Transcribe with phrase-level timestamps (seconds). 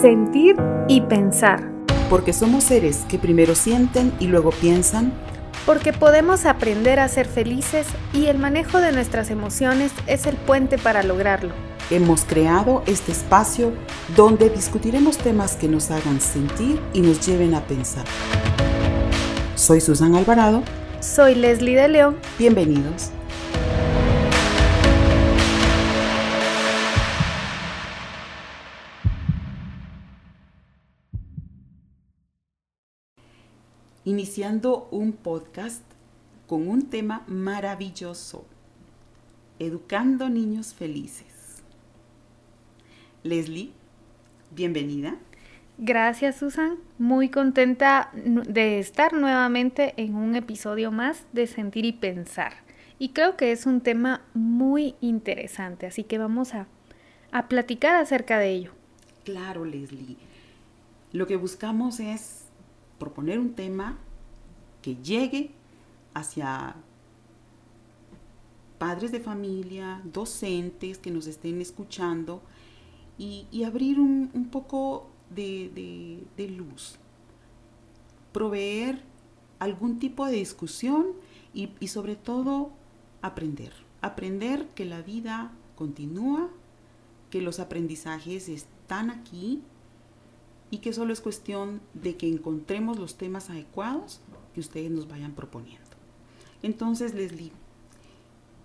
[0.00, 0.56] sentir
[0.88, 1.70] y pensar.
[2.10, 5.12] Porque somos seres que primero sienten y luego piensan.
[5.66, 10.78] Porque podemos aprender a ser felices y el manejo de nuestras emociones es el puente
[10.78, 11.52] para lograrlo.
[11.90, 13.72] Hemos creado este espacio
[14.16, 18.04] donde discutiremos temas que nos hagan sentir y nos lleven a pensar.
[19.54, 20.62] Soy Susan Alvarado.
[21.00, 22.16] Soy Leslie de León.
[22.38, 23.10] Bienvenidos.
[34.08, 35.82] Iniciando un podcast
[36.46, 38.46] con un tema maravilloso,
[39.58, 41.62] Educando Niños Felices.
[43.22, 43.72] Leslie,
[44.50, 45.18] bienvenida.
[45.76, 52.54] Gracias Susan, muy contenta de estar nuevamente en un episodio más de Sentir y Pensar.
[52.98, 56.66] Y creo que es un tema muy interesante, así que vamos a,
[57.30, 58.72] a platicar acerca de ello.
[59.24, 60.16] Claro, Leslie.
[61.12, 62.47] Lo que buscamos es
[62.98, 63.98] proponer un tema
[64.82, 65.50] que llegue
[66.14, 66.76] hacia
[68.78, 72.42] padres de familia, docentes que nos estén escuchando
[73.18, 76.22] y, abrir un, poco de,
[76.56, 76.98] luz,
[78.32, 79.02] proveer
[79.58, 81.08] algún tipo de discusión
[81.52, 82.70] y, sobre todo
[83.20, 86.48] aprender, aprender que la vida continúa,
[87.30, 89.62] que los aprendizajes están aquí
[90.70, 94.20] y que solo es cuestión de que encontremos los temas adecuados
[94.54, 95.88] que ustedes nos vayan proponiendo.
[96.62, 97.52] Entonces, Leslie,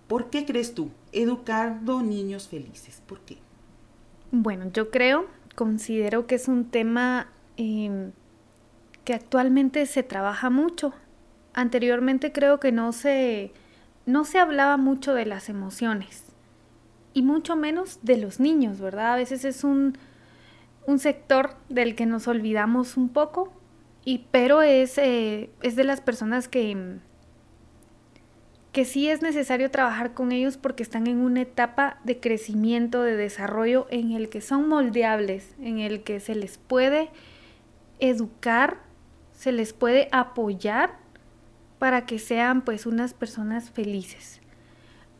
[0.08, 3.02] ¿por qué crees tú educando niños felices?
[3.06, 3.38] ¿Por qué?
[4.32, 8.12] Bueno, yo creo, considero que es un tema em,
[9.04, 10.92] que actualmente se trabaja mucho.
[11.52, 13.52] Anteriormente creo que no se,
[14.06, 16.24] no se hablaba mucho de las emociones
[17.12, 19.12] y mucho menos de los niños, ¿verdad?
[19.12, 19.96] A veces es un
[20.86, 23.52] un sector del que nos olvidamos un poco,
[24.04, 26.98] y, pero es, eh, es de las personas que,
[28.72, 33.16] que sí es necesario trabajar con ellos porque están en una etapa de crecimiento, de
[33.16, 37.10] desarrollo, en el que son moldeables, en el que se les puede
[37.98, 38.78] educar,
[39.32, 40.98] se les puede apoyar
[41.78, 44.40] para que sean pues unas personas felices.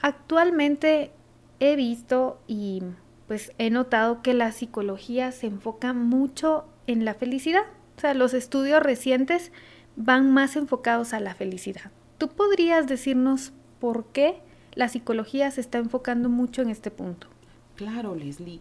[0.01, 1.13] Actualmente
[1.61, 2.83] he visto y
[3.27, 7.65] pues he notado que la psicología se enfoca mucho en la felicidad.
[7.97, 9.53] O sea, los estudios recientes
[9.97, 11.91] van más enfocados a la felicidad.
[12.19, 14.41] ¿Tú podrías decirnos por qué
[14.75, 17.29] la psicología se está enfocando mucho en este punto?
[17.77, 18.61] Claro, Leslie.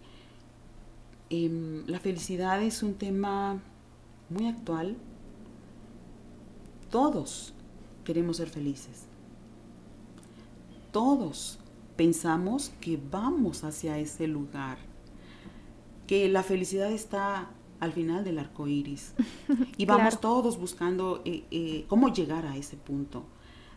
[1.30, 3.60] Em, la felicidad es un tema
[4.30, 4.96] muy actual.
[6.90, 7.54] Todos
[8.04, 9.08] queremos ser felices.
[10.92, 11.60] Todos
[11.96, 14.78] pensamos que vamos hacia ese lugar,
[16.08, 19.14] que la felicidad está al final del arco iris
[19.78, 23.26] y vamos todos buscando eh, eh, cómo llegar a ese punto.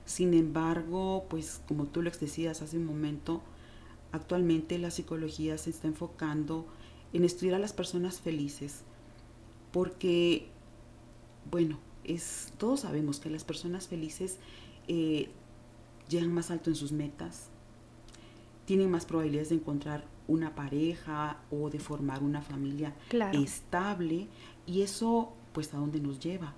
[0.04, 3.42] Sin embargo, pues como tú lo decías hace un momento,
[4.12, 6.66] actualmente la psicología se está enfocando
[7.12, 8.82] en estudiar a las personas felices,
[9.72, 10.48] porque,
[11.50, 14.38] bueno, es, todos sabemos que las personas felices
[14.86, 15.28] eh,
[16.08, 17.50] llegan más alto en sus metas,
[18.66, 22.94] tienen más probabilidades de encontrar una pareja o de formar una familia
[23.32, 24.28] estable
[24.66, 26.52] y eso pues a dónde nos lleva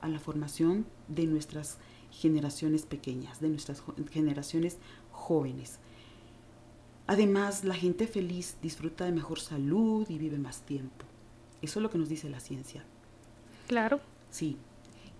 [0.00, 1.78] a la formación de nuestras
[2.10, 4.78] generaciones pequeñas, de nuestras generaciones
[5.10, 5.80] jóvenes.
[7.06, 11.04] Además, la gente feliz disfruta de mejor salud y vive más tiempo.
[11.60, 12.84] Eso es lo que nos dice la ciencia.
[13.66, 14.00] Claro.
[14.30, 14.56] Sí.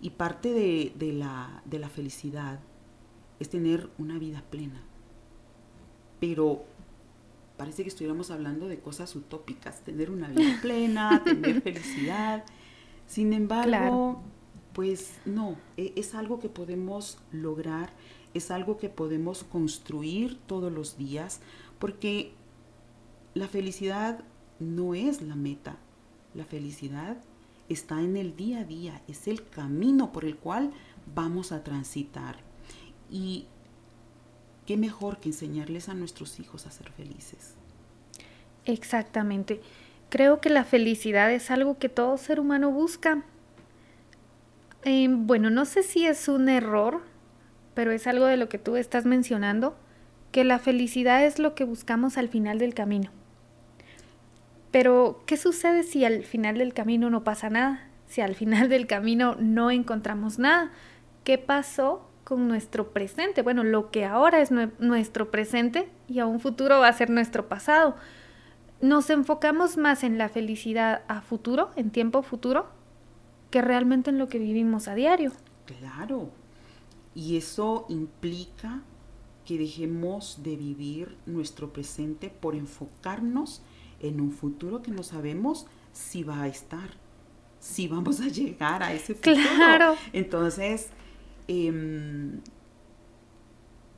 [0.01, 2.61] Y parte de, de, la, de la felicidad
[3.41, 4.81] es tener una vida plena
[6.21, 6.65] pero
[7.57, 12.45] parece que estuviéramos hablando de cosas utópicas, tener una vida plena, tener felicidad.
[13.07, 14.23] Sin embargo,
[14.73, 17.91] pues no, e, es algo que podemos lograr,
[18.33, 21.41] es algo que podemos construir todos los días,
[21.79, 22.33] porque
[23.35, 24.25] la felicidad
[24.61, 25.79] no es la meta,
[26.35, 27.17] la felicidad
[27.69, 30.73] está en el día a día, es el camino por el cual
[31.15, 32.37] vamos a transitar.
[33.11, 33.47] Y
[34.69, 37.55] ¿qué mejor que enseñarles a nuestros hijos a ser felices?
[38.67, 39.63] Exactamente.
[40.11, 43.25] Creo que la felicidad es algo que todo ser humano busca.
[44.83, 47.01] Em, bueno, no sé si es un error,
[47.73, 49.75] pero es algo de lo que tú estás mencionando,
[50.33, 53.11] que la felicidad es lo que buscamos al final del camino.
[54.71, 57.89] Pero, ¿qué sucede si al final del camino no pasa nada?
[58.07, 60.73] Si al final del camino no encontramos nada.
[61.25, 63.41] ¿Qué pasó con nuestro presente.
[63.41, 67.49] Bueno, lo que ahora es nuestro presente y a un futuro va a ser nuestro
[67.49, 67.97] pasado.
[68.83, 72.69] nos enfocamos más en la felicidad a futuro, en tiempo futuro,
[73.51, 75.33] que realmente en lo que vivimos a diario.
[75.65, 76.29] Claro.
[77.15, 78.83] Y eso implica
[79.47, 83.63] que dejemos de vivir nuestro presente por enfocarnos
[84.01, 86.91] en un futuro que no sabemos si va a estar,
[87.59, 89.35] si vamos a llegar a ese futuro.
[89.57, 89.95] Claro.
[90.13, 90.91] Entonces,
[91.49, 92.41] em,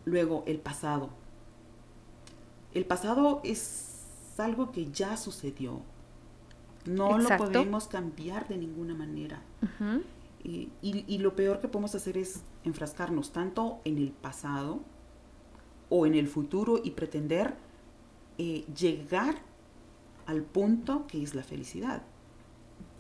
[0.04, 1.10] luego el pasado.
[2.72, 3.90] El pasado es
[4.38, 5.82] algo que ya sucedió.
[6.86, 9.42] No lo podemos cambiar de ninguna manera.
[10.42, 14.80] y, lo peor que podemos hacer es enfrascarnos tanto en el pasado
[15.90, 17.54] o en el futuro y pretender
[18.38, 19.42] eh, llegar
[20.26, 22.02] al punto que es la felicidad.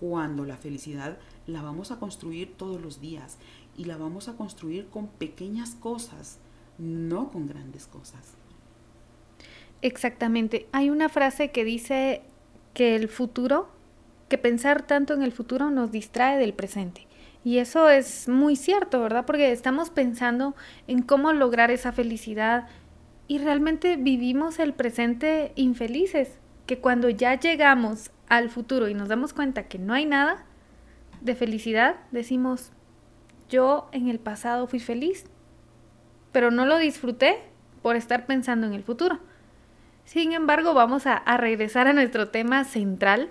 [0.00, 3.38] Cuando la felicidad la vamos a construir todos los días
[3.80, 6.38] y la vamos a construir con pequeñas cosas,
[6.76, 8.34] no con grandes cosas.
[9.80, 10.66] Exactamente.
[10.70, 12.20] Hay una frase que dice
[12.74, 13.70] que el futuro,
[14.28, 17.06] que pensar tanto en el futuro nos distrae del presente.
[17.42, 19.24] Y eso es muy cierto, ¿verdad?
[19.24, 20.54] Porque estamos pensando
[20.86, 22.68] en cómo lograr esa felicidad
[23.28, 29.32] y realmente vivimos el presente infelices, que cuando ya llegamos al futuro y nos damos
[29.32, 30.44] cuenta que no hay nada
[31.22, 32.72] de felicidad, decimos,
[33.50, 35.24] yo en el pasado fui feliz,
[36.32, 37.38] pero no lo disfruté
[37.82, 39.18] por estar pensando en el futuro.
[40.04, 43.30] Sin embargo, vamos a, regresar a nuestro tema central,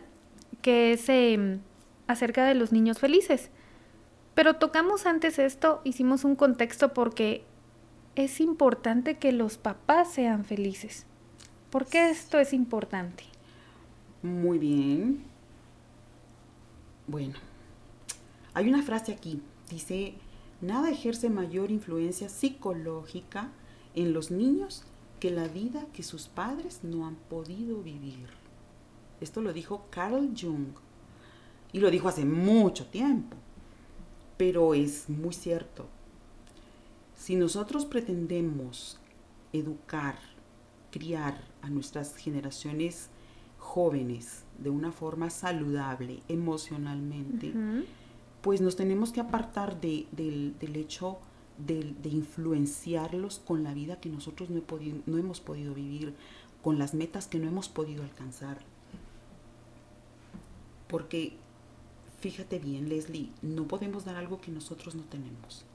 [0.62, 1.60] que es em,
[2.08, 3.50] acerca de los niños felices.
[4.36, 7.44] Pero tocamos antes esto, hicimos un contexto porque
[8.16, 11.06] es importante que los papás sean felices.
[11.70, 13.24] ¿Por qué esto es importante?
[14.22, 15.24] Muy bien.
[17.08, 17.36] Bueno,
[18.54, 20.16] hay una frase aquí, dice,
[20.62, 23.52] nada ejerce mayor influencia psicológica
[23.96, 24.84] en los niños
[25.20, 28.28] que la vida que sus padres no han podido vivir.
[29.22, 30.74] Esto lo dijo Carl Jung
[31.72, 33.36] y lo dijo hace mucho tiempo,
[34.38, 35.88] pero es muy cierto.
[37.16, 38.98] Si nosotros pretendemos
[39.52, 40.18] educar,
[40.90, 43.10] criar a nuestras generaciones
[43.58, 47.54] jóvenes de una forma saludable emocionalmente,
[48.42, 51.20] pues nos tenemos que apartar del, del hecho
[51.66, 54.62] de, influenciarlos con la vida que nosotros no,
[55.06, 56.16] no hemos podido vivir,
[56.64, 58.60] con las metas que no hemos podido alcanzar.
[60.88, 61.34] Porque,
[62.20, 65.66] fíjate bien, Leslie, no podemos dar algo que nosotros no tenemos.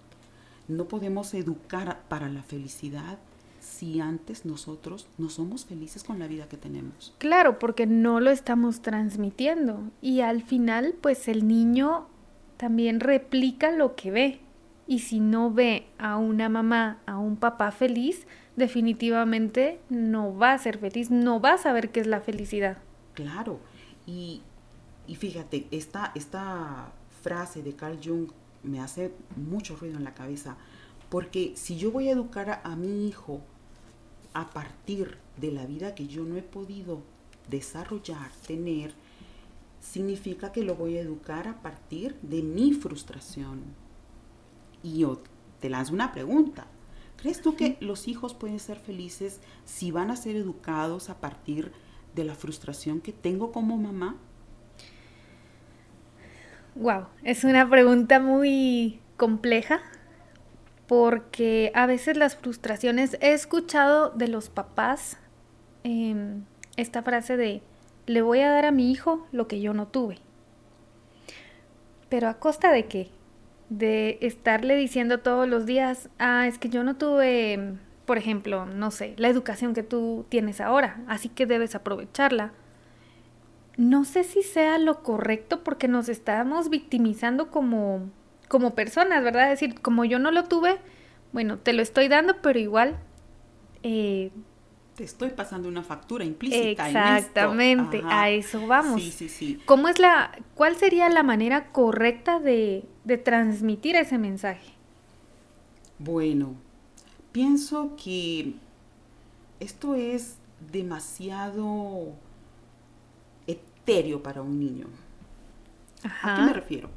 [0.66, 3.18] No podemos educar para la felicidad
[3.60, 7.14] si antes nosotros no somos felices con la vida que tenemos.
[7.18, 9.80] Claro, porque no lo estamos transmitiendo.
[10.02, 12.06] Y al final, pues el niño
[12.56, 14.40] también replica lo que ve.
[14.86, 20.58] Y si no ve a una mamá, a un papá feliz, definitivamente no va a
[20.58, 22.78] ser feliz, no va a saber qué es la felicidad.
[23.14, 23.60] Claro,
[24.06, 24.42] y,
[25.06, 26.92] fíjate, esta, esta
[27.22, 28.30] frase de Carl Jung
[28.62, 30.56] me hace mucho ruido en la cabeza,
[31.08, 33.40] porque si yo voy a educar a mi hijo
[34.32, 37.02] a partir de la vida que yo no he podido
[37.48, 38.94] desarrollar, tener,
[39.84, 43.62] significa que lo voy a educar a partir de mi frustración,
[44.82, 45.22] y yo
[45.60, 46.66] te lanzo una pregunta.
[47.16, 51.72] ¿Crees tú que los hijos pueden ser felices si van a ser educados a partir
[52.14, 54.16] de la frustración que tengo como mamá?
[56.74, 59.80] Wow, es una pregunta muy compleja
[60.86, 65.18] porque a veces las frustraciones, he escuchado de los papás
[65.82, 66.44] em,
[66.76, 67.62] esta frase de,
[68.06, 70.18] le voy a dar a mi hijo lo que yo no tuve.
[72.08, 73.10] Pero a costa de qué?
[73.68, 78.90] de estarle diciendo todos los días, ah, es que yo no tuve, por ejemplo, no
[78.90, 82.52] sé, la educación que tú tienes ahora, así que debes aprovecharla.
[83.76, 88.08] No sé si sea lo correcto porque nos estamos victimizando como,
[88.48, 89.52] como personas, ¿verdad?
[89.52, 90.78] Es decir, como yo no lo tuve,
[91.32, 92.96] bueno, te lo estoy dando, pero igual
[93.82, 94.30] eh,
[94.94, 96.86] te estoy pasando una factura implícita.
[96.86, 99.02] Exactamente, a eso vamos.
[99.02, 99.60] Sí, sí, sí.
[99.66, 104.72] ¿Cómo es la, cuál sería la manera correcta de, de transmitir ese mensaje?
[105.98, 106.54] Bueno,
[107.32, 108.54] pienso que
[109.60, 110.36] esto es
[110.72, 112.12] demasiado
[113.46, 114.86] etéreo para un niño.
[116.22, 116.90] ¿A qué me refiero?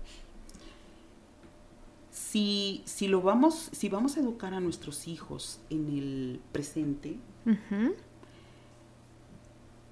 [2.11, 7.17] Si, si, lo vamos, si vamos a educar a nuestros hijos en el presente,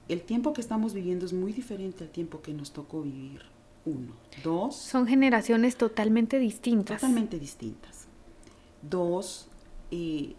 [0.08, 3.42] el tiempo que estamos viviendo es muy diferente al tiempo que nos tocó vivir.
[3.86, 4.14] Uno.
[4.44, 4.76] Dos.
[4.76, 7.02] Son generaciones totalmente distintas.
[7.02, 8.08] Totalmente distintas.
[8.82, 9.48] Dos,
[9.92, 10.36] eh,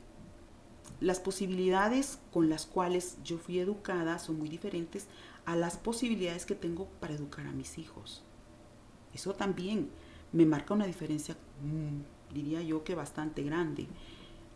[1.01, 5.07] las posibilidades con las cuales yo fui educada son muy diferentes
[5.45, 8.23] a las posibilidades que tengo para educar a mis hijos.
[9.15, 9.91] Eso también
[10.33, 13.87] me marca una diferencia, mm, diría yo que bastante grande.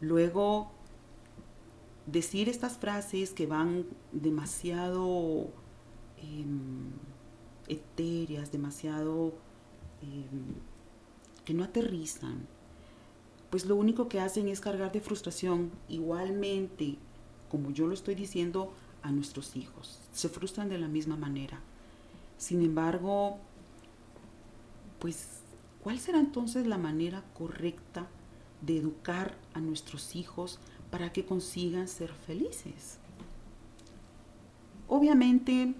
[0.01, 0.73] Luego,
[2.11, 5.49] decir estas frases que van demasiado
[6.19, 6.91] em,
[7.69, 9.35] etéreas, demasiado
[10.03, 10.55] em,
[11.45, 12.47] que no aterrizan,
[13.51, 16.97] pues lo único que hacen es cargar de frustración igualmente,
[17.49, 20.01] como yo lo estoy diciendo, a nuestros hijos.
[20.13, 21.61] Se frustran de la misma manera.
[22.39, 23.39] Sin embargo,
[24.99, 25.41] pues,
[25.83, 28.09] ¿cuál será entonces la manera correcta
[28.61, 30.61] de educar a nuestros hijos
[30.91, 32.99] para que consigan ser felices?
[34.89, 35.75] Obviamente,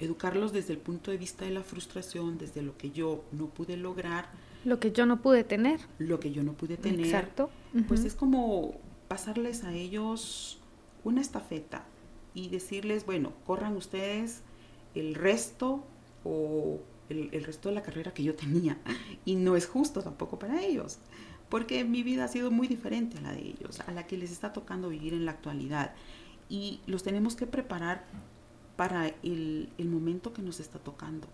[0.00, 3.76] educarlos desde el punto de vista de la frustración, desde lo que yo no pude
[3.76, 4.28] lograr,
[4.64, 5.80] lo que yo no pude tener.
[5.98, 7.06] Lo que yo no pude tener.
[7.06, 7.50] Exacto.
[7.88, 8.74] Pues es como
[9.08, 10.58] pasarles a ellos
[11.04, 11.84] una estafeta
[12.34, 14.42] y decirles, bueno, corran ustedes
[14.94, 15.84] el resto
[16.24, 18.78] o el, el, resto de la carrera que yo tenía.
[19.24, 20.98] Y no es justo tampoco para ellos,
[21.52, 24.32] porque mi vida ha sido muy diferente a la de ellos, a la que les
[24.32, 25.92] está tocando vivir en la actualidad.
[26.48, 28.06] Y los tenemos que preparar
[28.74, 31.28] para el, momento que nos está tocando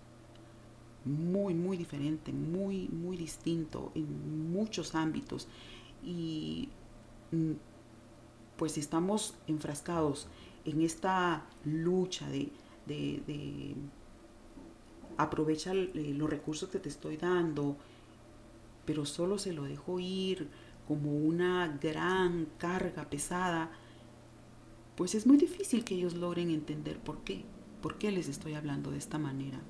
[1.05, 5.47] muy, muy diferente, muy, muy distinto en muchos ámbitos.
[6.03, 6.69] Y
[7.31, 7.53] mm,
[8.57, 10.27] pues si estamos enfrascados
[10.65, 12.51] en esta lucha de,
[12.89, 13.77] de,
[15.17, 17.77] aprovecha los recursos que te estoy dando,
[18.89, 20.49] pero solo se lo dejo ir
[20.87, 23.71] como una gran carga pesada,
[24.97, 27.45] pues es muy difícil que ellos logren entender por qué,
[27.83, 29.61] por qué les estoy hablando de esta manera.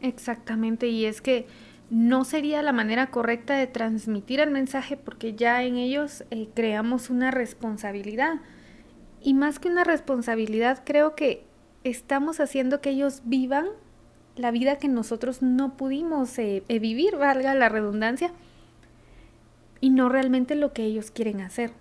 [0.00, 1.46] Exactamente, y es que
[1.90, 7.10] no sería la manera correcta de transmitir el mensaje porque ya en ellos eh, creamos
[7.10, 8.40] una responsabilidad.
[9.20, 11.44] Y más que una responsabilidad, creo que
[11.84, 13.66] estamos haciendo que ellos vivan
[14.38, 18.32] la vida que nosotros no pudimos eh, eh, vivir, valga la redundancia,
[19.80, 21.72] y no realmente lo que ellos quieren hacer.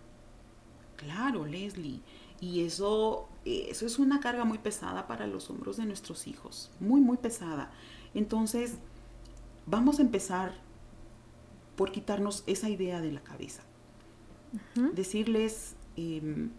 [0.96, 2.02] Claro, Leslie.
[2.40, 7.02] Y eso, eso es una carga muy pesada para los hombros de nuestros hijos, muy,
[7.02, 7.72] muy pesada.
[8.14, 8.78] Entonces,
[9.66, 10.54] vamos a empezar
[11.76, 13.64] por quitarnos esa idea de la cabeza.
[14.94, 16.52] Decirles, em,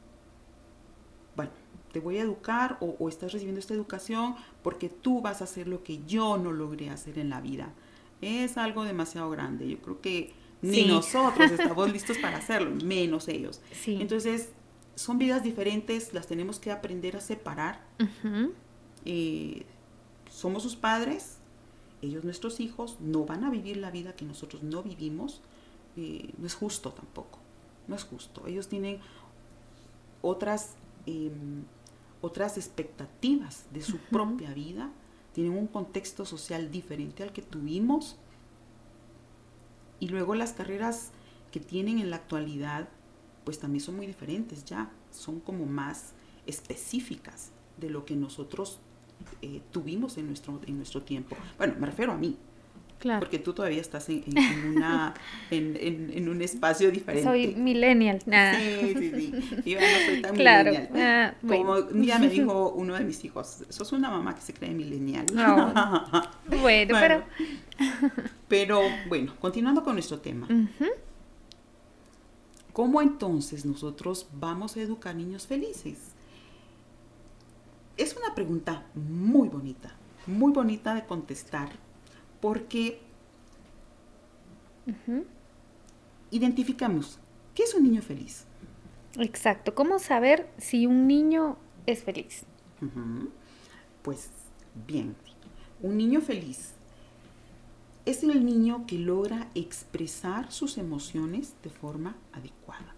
[1.93, 5.83] te voy a educar o, estás recibiendo esta educación porque tú vas a hacer lo
[5.83, 7.73] que yo no logré hacer en la vida.
[8.21, 9.69] Es algo demasiado grande.
[9.69, 13.61] Yo creo que ni nosotros estamos listos para hacerlo, menos ellos.
[13.87, 14.51] Entonces,
[14.95, 17.81] son vidas diferentes, las tenemos que aprender a separar.
[19.05, 19.65] Eh,
[20.31, 21.39] somos sus padres,
[22.03, 25.41] ellos nuestros hijos no van a vivir la vida que nosotros no vivimos,
[25.97, 27.39] eh, no es justo tampoco,
[27.87, 28.47] no es justo.
[28.47, 29.01] Ellos tienen
[30.23, 30.75] otras,
[31.07, 31.65] em,
[32.21, 34.91] otras expectativas de su propia vida,
[35.33, 38.17] tienen un contexto social diferente al que tuvimos
[40.01, 41.13] y luego las carreras
[41.53, 42.89] que tienen en la actualidad
[43.45, 46.13] pues también son muy diferentes ya, son como más
[46.47, 48.81] específicas de lo que nosotros
[49.43, 51.37] eh, tuvimos en nuestro, en nuestro tiempo.
[51.57, 52.37] Bueno, me refiero a mí.
[52.99, 53.21] Claro.
[53.21, 54.25] Porque tú todavía estás en,
[54.67, 55.15] una,
[55.51, 57.29] en, un espacio diferente.
[57.29, 58.21] Soy millennial.
[58.21, 59.71] Sí, sí, sí.
[59.71, 60.71] Yo no soy tan claro.
[60.73, 61.35] millennial.
[61.35, 64.53] Ah, Como un día me dijo uno de mis hijos, sos una mamá que se
[64.53, 65.27] cree millennial.
[65.33, 65.73] No.
[66.61, 67.23] bueno, pero...
[68.49, 70.49] pero bueno, continuando con nuestro tema.
[72.73, 75.99] ¿Cómo entonces nosotros vamos a educar niños felices?
[77.97, 79.95] Es una pregunta muy bonita,
[80.29, 81.71] muy bonita de contestar,
[82.41, 83.01] porque
[86.31, 87.19] identificamos
[87.55, 88.45] qué es un niño feliz.
[89.19, 92.45] Exacto, ¿cómo saber si un niño es feliz?
[94.03, 94.31] Pues
[94.87, 95.17] bien,
[95.83, 96.75] un niño feliz
[98.07, 102.95] es el niño que logra expresar sus emociones de forma adecuada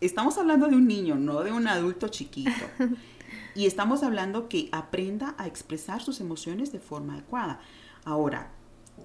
[0.00, 2.50] estamos hablando de un niño, no de un adulto chiquito.
[3.56, 7.58] y estamos hablando que aprenda a expresar sus emociones de forma adecuada.
[8.04, 8.50] Ahora,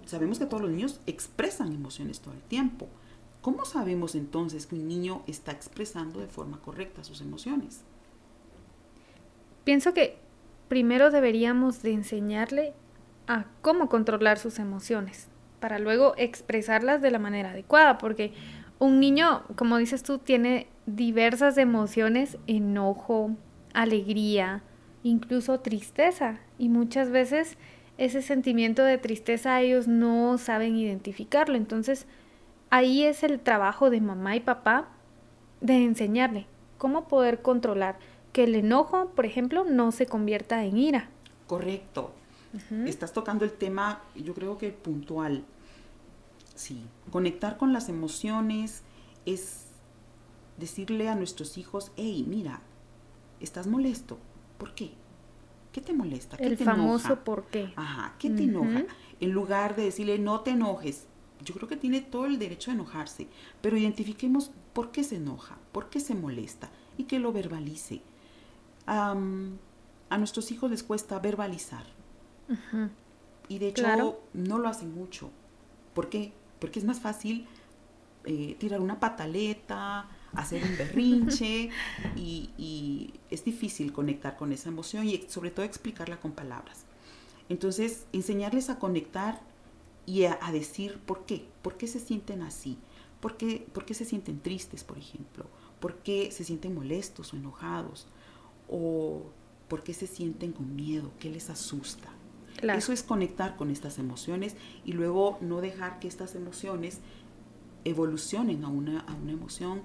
[0.06, 2.90] sabemos que todos los niños expresan emociones todo el tiempo.
[3.42, 7.86] ¿Cómo sabemos entonces que un niño está expresando de forma correcta sus emociones?
[9.64, 10.18] Pienso que
[10.68, 12.74] primero deberíamos de enseñarle
[13.28, 15.30] a cómo controlar sus emociones
[15.62, 18.34] para luego expresarlas de la manera adecuada, porque
[18.80, 23.38] un niño, como dices tú, tiene diversas emociones, enojo,
[23.74, 24.64] alegría,
[25.04, 26.40] incluso tristeza.
[26.58, 27.58] Y muchas veces
[27.98, 31.56] ese sentimiento de tristeza ellos no saben identificarlo.
[31.56, 32.08] Entonces
[32.70, 34.90] ahí es el trabajo de mamá y papá
[35.60, 36.48] de enseñarle
[36.82, 38.00] ¿Cómo poder controlar
[38.34, 41.12] que el enojo, por ejemplo, no se convierta en ira?
[41.46, 42.12] Correcto.
[42.88, 45.44] Estás tocando el tema, yo creo que puntual.
[46.56, 48.82] Sí, conectar con las emociones
[49.28, 49.68] es
[50.58, 52.62] decirle a nuestros hijos, hey, mira,
[53.42, 54.18] estás molesto.
[54.58, 54.92] ¿Por qué?
[55.72, 56.38] ¿Qué te molesta?
[56.38, 57.74] ¿Qué el famoso por qué.
[57.76, 58.86] Ajá, ¿qué te enoja?
[59.20, 61.08] En lugar de decirle, no te enojes,
[61.44, 63.28] yo creo que tiene todo el derecho a enojarse,
[63.62, 68.02] pero identifiquemos por qué se enoja, por qué se molesta y que lo verbalice.
[68.86, 69.16] a
[70.18, 71.86] nuestros hijos les cuesta verbalizar.
[73.48, 75.30] Y de hecho no lo hacen mucho.
[75.94, 76.34] ¿Por qué?
[76.60, 77.48] Porque es más fácil
[78.26, 81.70] eh, tirar una pataleta, hacer un berrinche
[82.16, 86.86] y, y, es difícil conectar con esa emoción y sobre todo explicarla con palabras.
[87.50, 89.42] Entonces, enseñarles a conectar
[90.06, 92.78] y a, decir por qué, por qué se sienten así,
[93.20, 95.46] por qué, por qué se sienten tristes, por ejemplo,
[95.80, 98.08] por qué se sienten molestos o enojados,
[98.70, 99.24] o
[99.68, 102.10] por qué se sienten con miedo, qué les asusta.
[102.62, 107.00] Eso es conectar con estas emociones y luego no dejar que estas emociones
[107.86, 109.82] evolucionen a una, a una emoción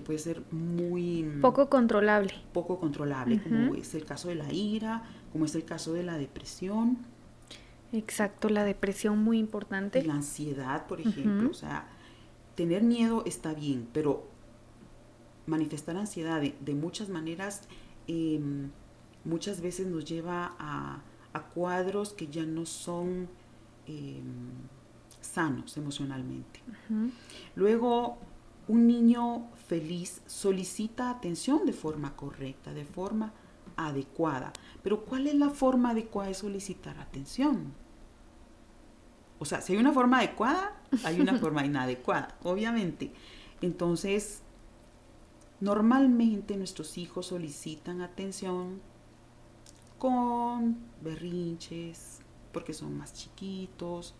[0.00, 1.22] que puede ser muy...
[1.42, 2.32] Poco controlable.
[2.54, 6.16] Poco controlable, como es el caso de la ira, como es el caso de la
[6.16, 6.98] depresión.
[7.92, 10.02] Exacto, la depresión muy importante.
[10.02, 11.50] la ansiedad, por ejemplo.
[11.50, 11.86] O sea,
[12.54, 14.26] tener miedo está bien, pero
[15.46, 17.62] manifestar ansiedad de, muchas maneras
[18.06, 18.70] em,
[19.24, 21.02] muchas veces nos lleva a,
[21.54, 23.28] cuadros que ya no son
[23.86, 24.50] em,
[25.20, 26.60] sanos emocionalmente.
[27.54, 28.18] Luego,
[28.70, 33.32] un niño feliz solicita atención de forma correcta, de forma
[33.76, 34.52] adecuada.
[34.80, 37.74] Pero ¿cuál es la forma adecuada de solicitar atención?
[39.40, 43.12] O sea, si hay una forma adecuada, hay una forma inadecuada, obviamente.
[43.60, 44.42] Entonces,
[45.58, 48.80] normalmente nuestros hijos solicitan atención
[49.98, 52.20] con berrinches,
[52.52, 54.14] porque son más chiquitos,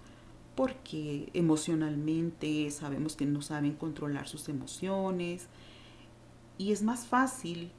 [0.61, 5.49] porque emocionalmente sabemos que no saben controlar sus emociones
[6.59, 7.71] y es más fácil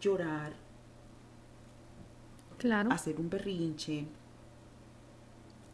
[0.00, 0.52] llorar,
[2.58, 2.92] claro.
[2.92, 4.06] hacer un berrinche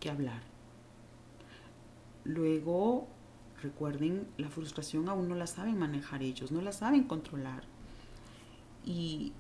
[0.01, 0.41] que hablar.
[2.25, 3.07] Luego,
[3.61, 7.65] recuerden, la frustración aún no la saben manejar ellos, no la saben controlar.
[8.87, 9.35] Y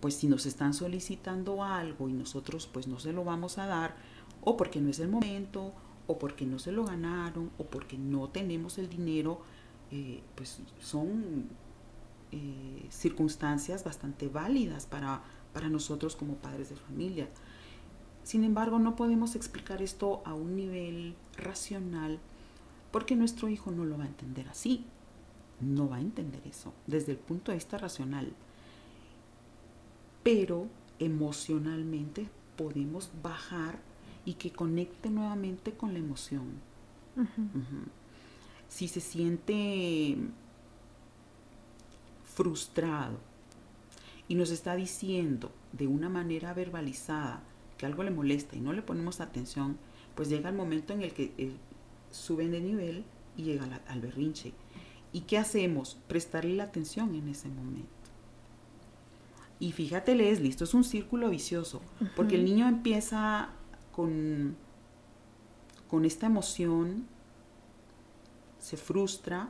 [0.00, 3.94] pues si nos están solicitando algo y nosotros pues no se lo vamos a dar,
[4.42, 5.72] o porque no es el momento,
[6.06, 9.40] o porque no se lo ganaron, o porque no tenemos el dinero,
[9.90, 11.48] eh, pues son
[12.32, 17.28] eh, circunstancias bastante válidas para, para nosotros como padres de familia.
[18.24, 22.20] Sin embargo, no podemos explicar esto a un nivel racional
[22.90, 24.84] porque nuestro hijo no lo va a entender así.
[25.60, 28.32] No va a entender eso desde el punto de vista racional.
[30.22, 33.80] Pero emocionalmente podemos bajar
[34.24, 36.60] y que conecte nuevamente con la emoción.
[38.68, 40.16] Si se siente
[42.24, 43.18] frustrado
[44.28, 47.42] y nos está diciendo de una manera verbalizada
[47.76, 49.76] que algo le molesta y no le ponemos atención,
[50.14, 51.52] pues llega el momento en el que eh,
[52.10, 53.04] suben de nivel
[53.36, 54.52] y llega al berrinche.
[55.12, 55.98] ¿Y qué hacemos?
[56.08, 57.90] Prestarle la atención en ese momento.
[59.60, 61.82] Y fíjate, Leslie, esto es un círculo vicioso,
[62.16, 63.50] porque el niño empieza
[63.92, 64.56] con,
[65.88, 67.06] con esta emoción,
[68.58, 69.48] se frustra,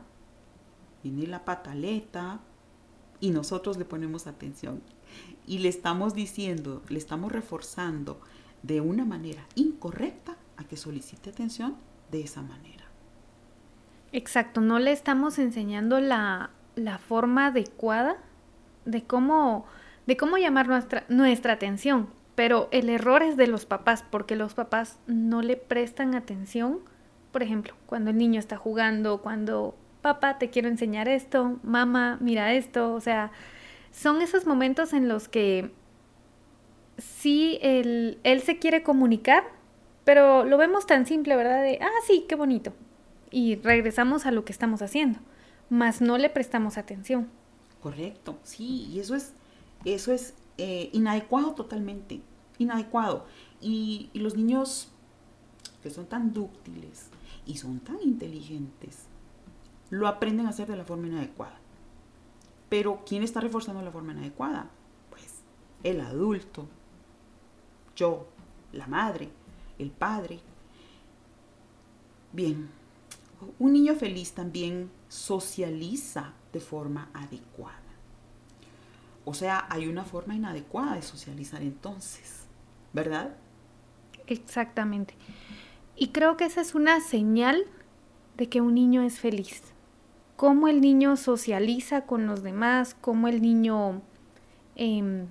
[1.03, 2.39] viene la pataleta
[3.19, 4.81] y nosotros le ponemos atención.
[5.45, 8.19] Y le estamos diciendo, le estamos reforzando
[8.63, 11.75] de una manera incorrecta a que solicite atención
[12.11, 12.85] de esa manera.
[14.11, 18.17] Exacto, no le estamos enseñando la, la forma adecuada
[18.85, 19.65] de cómo,
[20.05, 22.07] de cómo llamar nuestra, nuestra atención.
[22.35, 26.79] Pero el error es de los papás, porque los papás no le prestan atención.
[27.31, 32.53] Por ejemplo, cuando el niño está jugando, cuando papá te quiero enseñar esto, mamá mira
[32.53, 33.31] esto, o sea,
[33.91, 35.71] son esos momentos en los que
[36.97, 39.43] sí él, él se quiere comunicar,
[40.03, 41.63] pero lo vemos tan simple, ¿verdad?
[41.63, 42.73] De, ah, sí, qué bonito.
[43.31, 45.19] Y regresamos a lo que estamos haciendo,
[45.69, 47.29] mas no le prestamos atención.
[47.81, 49.33] Correcto, sí, y eso es,
[49.85, 52.21] eso es eh, inadecuado totalmente,
[52.59, 53.25] inadecuado.
[53.61, 54.89] Y, los niños
[55.81, 57.07] que son tan dúctiles
[57.45, 59.07] y son tan inteligentes,
[59.89, 61.59] lo aprenden a hacer de la forma inadecuada.
[62.69, 64.69] Pero ¿quién está reforzando la forma inadecuada?
[65.09, 65.41] Pues
[65.83, 66.67] el adulto,
[67.95, 68.27] yo,
[68.71, 69.29] la madre,
[69.77, 70.39] el padre.
[72.31, 72.69] Bien,
[73.59, 77.82] un niño feliz también socializa de forma adecuada.
[79.25, 82.45] O sea, hay una forma inadecuada de socializar entonces,
[82.91, 83.35] ¿verdad?
[84.27, 85.15] Exactamente.
[85.95, 87.65] Y creo que esa es una señal
[88.37, 89.61] de que un niño es feliz.
[90.35, 94.01] Cómo el niño socializa con los demás, cómo el niño
[94.75, 95.27] em,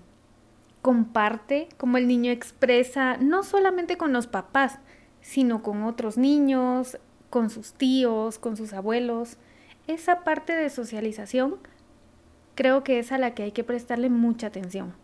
[0.80, 4.78] comparte, cómo el niño expresa, no solamente con los papás,
[5.20, 6.98] sino con otros niños,
[7.30, 9.38] con sus tíos, con sus abuelos.
[9.86, 11.56] Esa parte de socialización
[12.54, 14.94] creo que es a la que hay que prestarle mucha atención.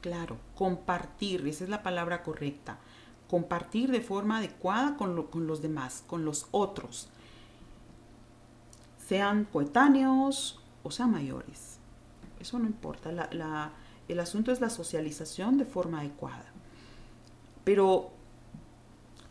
[0.00, 2.78] Claro, compartir, esa es la palabra correcta.
[3.28, 7.08] Compartir de forma adecuada con, los demás, con los otros,
[9.06, 11.78] sean coetáneos o sean mayores.
[12.40, 13.10] Eso no importa.
[14.08, 16.46] el asunto es la socialización de forma adecuada.
[17.64, 18.10] Pero,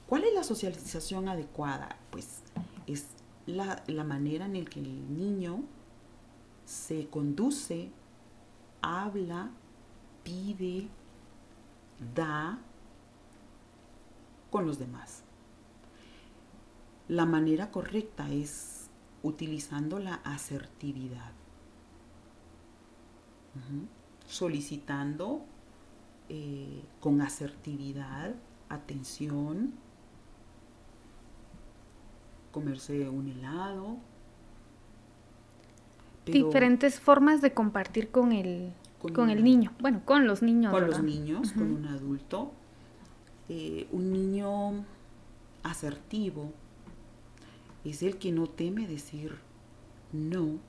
[0.05, 1.97] ¿cuál es la socialización adecuada?
[2.11, 2.41] Pues
[2.85, 3.07] es
[3.47, 5.63] la, la manera en la que el niño
[6.67, 7.89] se conduce,
[8.81, 9.51] habla,
[10.23, 10.89] pide,
[12.13, 12.59] da
[14.51, 15.23] con los demás.
[17.07, 18.89] La manera correcta es
[19.23, 21.31] utilizando la asertividad,
[24.25, 25.45] solicitando
[26.27, 28.35] eh, con asertividad
[28.67, 29.73] atención,
[32.51, 33.99] comerse un helado,
[36.31, 38.73] diferentes formas de compartir con el,
[39.13, 39.73] con, el niño.
[39.79, 40.71] Bueno, con los niños.
[40.71, 42.51] Con los niños, con un adulto.
[43.49, 44.85] Eh, un niño
[45.63, 46.51] asertivo
[47.85, 49.37] es el que no teme decir
[50.11, 50.59] no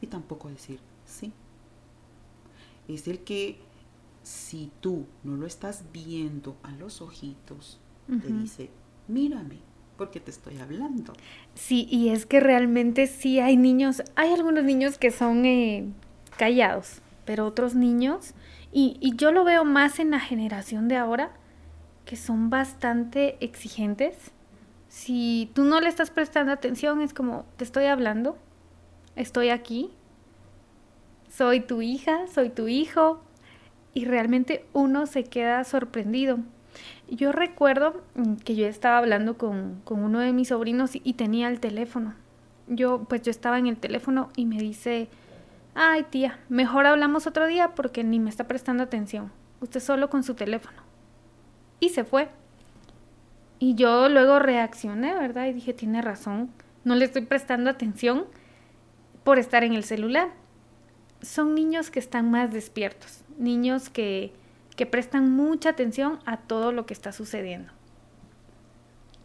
[0.00, 1.32] y tampoco decir sí.
[2.88, 3.60] Es el que
[4.22, 8.70] si tú no lo estás viendo a los ojitos, te dice,
[9.06, 9.58] mírame,
[9.98, 11.12] porque te estoy hablando.
[11.54, 15.84] Sí, y es que realmente sí hay niños, hay algunos niños que son eh,
[16.38, 18.32] callados, pero otros niños,
[18.72, 21.32] y, y yo lo veo más en la generación de ahora,
[22.06, 24.30] que son bastante exigentes.
[24.88, 28.38] Si tú no le estás prestando atención, es como, te estoy hablando,
[29.16, 29.90] estoy aquí,
[31.28, 33.20] soy tu hija, soy tu hijo,
[33.92, 36.38] y realmente uno se queda sorprendido.
[37.10, 38.02] Yo recuerdo
[38.44, 42.14] que yo estaba hablando con, uno de mis sobrinos y, tenía el teléfono.
[42.66, 45.08] Yo, pues yo estaba en el teléfono y me dice,
[45.74, 49.32] ay tía, mejor hablamos otro día porque ni me está prestando atención.
[49.60, 50.82] Usted solo con su teléfono.
[51.80, 52.28] Y se fue.
[53.58, 55.46] Y yo luego reaccioné, ¿verdad?
[55.46, 56.50] Y dije, tiene razón,
[56.84, 58.26] no le estoy prestando atención
[59.24, 60.28] por estar en el celular.
[61.22, 64.32] Son niños que están más despiertos, niños que,
[64.78, 67.72] que prestan mucha atención a todo lo que está sucediendo.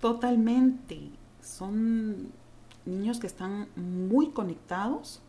[0.02, 1.12] Totalmente.
[1.42, 2.32] Son
[2.86, 5.22] niños que están muy conectados,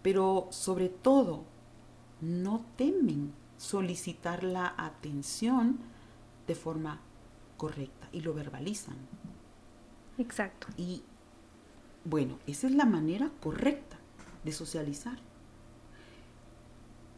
[0.00, 1.44] pero sobre todo
[2.22, 5.80] no temen solicitar la atención
[6.46, 7.02] de forma
[7.58, 8.96] correcta y lo verbalizan.
[10.16, 10.68] Exacto.
[10.78, 11.02] Y
[12.06, 13.98] bueno, esa es la manera correcta
[14.44, 15.18] de socializar.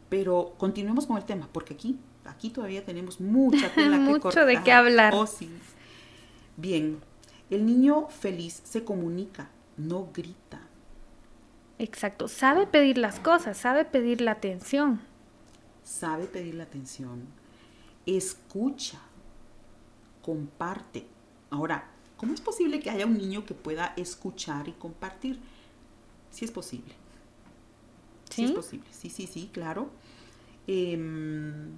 [0.09, 4.61] Pero continuemos con el tema, porque aquí, aquí todavía tenemos mucha tela que Mucho de
[4.63, 5.13] qué hablar.
[5.15, 5.27] Oh,
[6.55, 6.99] Bien,
[7.49, 10.61] el niño feliz se comunica, no grita.
[11.79, 14.99] Exacto, sabe pedir las cosas, sabe pedir la atención.
[15.83, 17.25] Sabe pedir la atención,
[18.05, 18.99] escucha,
[20.21, 21.05] comparte.
[21.49, 25.39] Ahora, ¿cómo es posible que haya un niño que pueda escuchar y compartir?
[26.31, 26.95] Sí es posible.
[28.37, 28.45] ¿Sí?
[28.45, 28.87] es posible.
[28.91, 29.89] Sí, sí, sí, claro.
[30.67, 31.71] Em,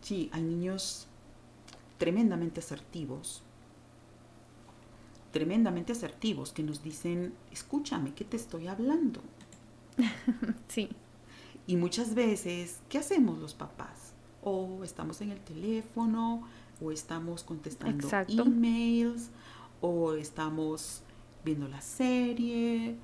[0.00, 1.06] sí, hay niños
[1.98, 3.42] tremendamente asertivos,
[5.32, 9.20] tremendamente asertivos que nos dicen, escúchame, que te estoy hablando.
[10.68, 10.88] sí.
[11.66, 14.14] Y muchas veces, ¿qué hacemos los papás?
[14.42, 16.48] O estamos en el teléfono,
[16.80, 19.30] o estamos contestando emails,
[19.80, 21.02] o estamos
[21.44, 22.96] viendo la serie,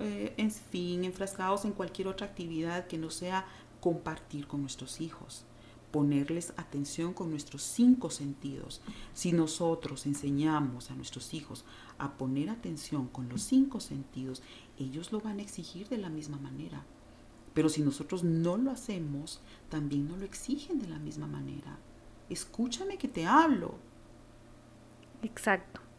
[0.00, 3.46] eh, en fin, enfrascados en cualquier otra actividad que no sea
[3.80, 5.44] compartir con nuestros hijos,
[5.90, 8.80] ponerles atención con nuestros cinco sentidos.
[9.12, 11.64] Si nosotros enseñamos a nuestros hijos
[11.98, 14.42] a poner atención con los cinco sentidos,
[14.78, 16.84] ellos lo van a exigir de la misma manera.
[17.52, 21.78] Pero si nosotros no lo hacemos, también no lo exigen de la misma manera.
[22.30, 23.74] Escúchame que te hablo.
[25.22, 25.89] Exacto.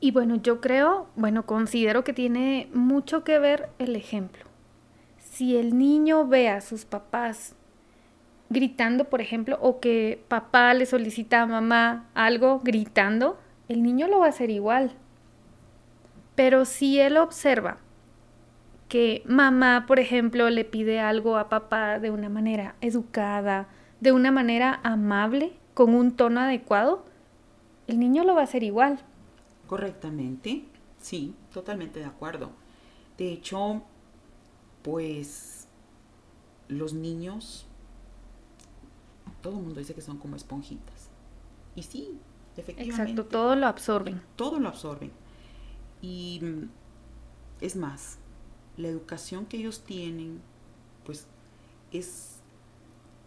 [0.00, 4.44] Y bueno, yo creo, bueno, considero que tiene mucho que ver el ejemplo.
[5.18, 7.54] Si el niño ve a sus papás
[8.48, 14.20] gritando, por ejemplo, o que papá le solicita a mamá algo gritando, el niño lo
[14.20, 14.92] va a hacer igual.
[16.34, 17.76] Pero si él observa
[18.88, 23.68] que mamá, por ejemplo, le pide algo a papá de una manera educada,
[24.00, 27.04] de una manera amable, con un tono adecuado,
[27.86, 28.98] el niño lo va a hacer igual.
[29.70, 30.64] Correctamente,
[31.00, 32.50] sí, totalmente de acuerdo.
[33.16, 33.84] De hecho,
[34.82, 35.68] pues
[36.66, 37.66] los niños,
[39.40, 41.08] todo el mundo dice que son como esponjitas.
[41.76, 42.18] Y sí,
[42.56, 43.12] efectivamente.
[43.12, 44.20] Exacto, todo lo absorben.
[44.34, 45.12] Todo lo absorben.
[46.02, 46.68] Y mm,
[47.60, 48.18] es más,
[48.76, 50.40] la educación que ellos tienen,
[51.04, 51.28] pues
[51.92, 52.40] es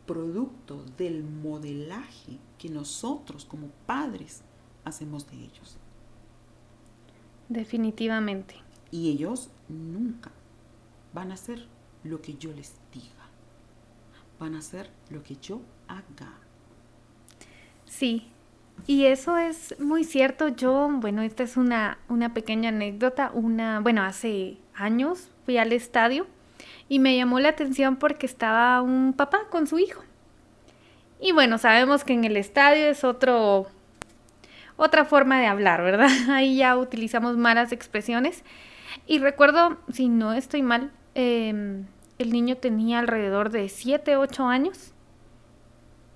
[0.05, 4.41] producto del modelaje que nosotros como padres
[4.83, 5.77] hacemos de ellos.
[7.53, 8.55] Definitivamente.
[8.89, 10.31] Y ellos nunca
[11.13, 11.67] van a hacer
[12.03, 13.29] lo que yo les diga.
[14.39, 16.33] Van a hacer lo que yo haga.
[17.85, 18.27] Sí,
[18.87, 20.47] y eso es muy cierto.
[20.47, 23.29] Yo, bueno, esta es una, una pequeña anécdota.
[23.35, 26.25] Una, bueno, hace años fui al estadio
[26.89, 30.01] y me llamó la atención porque estaba un papá con su hijo.
[31.21, 33.67] Y bueno, sabemos que en el estadio es otro
[34.77, 36.09] otra forma de hablar, ¿verdad?
[36.29, 38.43] Ahí ya utilizamos malas expresiones.
[39.07, 41.85] Y recuerdo, si no estoy mal, em,
[42.19, 44.93] el niño tenía alrededor de 7, 8 años.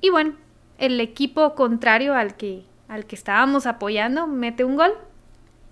[0.02, 0.36] Y bueno,
[0.78, 4.94] el equipo contrario al que, al que estábamos apoyando mete un gol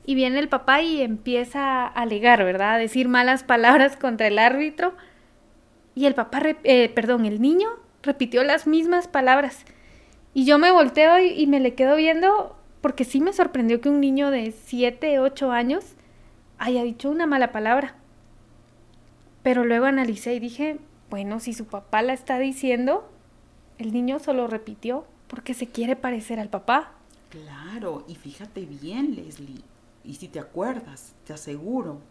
[0.05, 2.75] y viene el papá y empieza a alegar, ¿verdad?
[2.75, 4.95] A decir malas palabras contra el árbitro.
[5.95, 7.69] Y el papá, eh, perdón, el niño
[8.03, 9.65] repitió las mismas palabras.
[10.33, 13.99] Y yo me volteo y, me le quedo viendo porque sí me sorprendió que un
[13.99, 15.83] niño de 7, 8 años
[16.59, 17.95] haya dicho una mala palabra.
[19.41, 20.77] Pero luego analicé y dije,
[21.09, 23.09] bueno, si su papá la está diciendo,
[23.79, 26.91] el niño solo repitió porque se quiere parecer al papá.
[27.31, 29.63] Claro, y fíjate bien, Leslie,
[30.03, 32.01] y si te acuerdas, te aseguro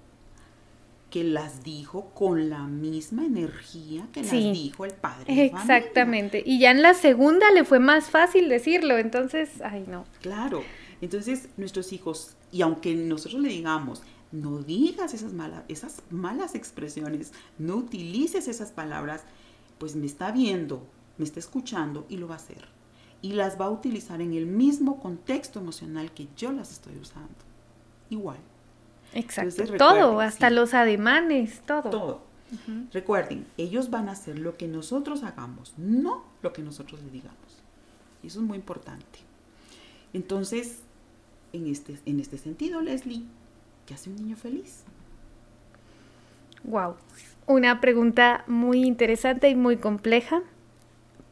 [1.14, 5.44] que las dijo con la misma energía que las dijo el padre.
[5.44, 6.42] Exactamente.
[6.44, 10.06] Y ya en la segunda le fue más fácil decirlo, entonces, ay no.
[10.20, 10.64] Claro.
[11.00, 17.32] Entonces, nuestros hijos, y aunque nosotros le digamos, no digas esas malas, esas malas expresiones,
[17.58, 19.22] no utilices esas palabras,
[19.78, 20.84] pues me está viendo,
[21.16, 22.66] me está escuchando y lo va a hacer.
[23.22, 27.36] Y las va a utilizar en el mismo contexto emocional que yo las estoy usando
[28.10, 28.38] igual.
[29.14, 29.64] Exacto.
[29.78, 31.90] todo, hasta los ademanes, todo.
[31.90, 32.20] Todo.
[32.92, 37.62] Recuerden, ellos van a hacer lo que nosotros hagamos, no lo que nosotros les digamos.
[38.22, 39.18] Y eso es muy importante.
[40.12, 40.80] Entonces,
[41.52, 43.24] en este, en este sentido, Leslie,
[43.86, 44.84] ¿qué hace un niño feliz?
[46.62, 46.94] Wow.
[47.46, 50.42] Una pregunta muy interesante y muy compleja,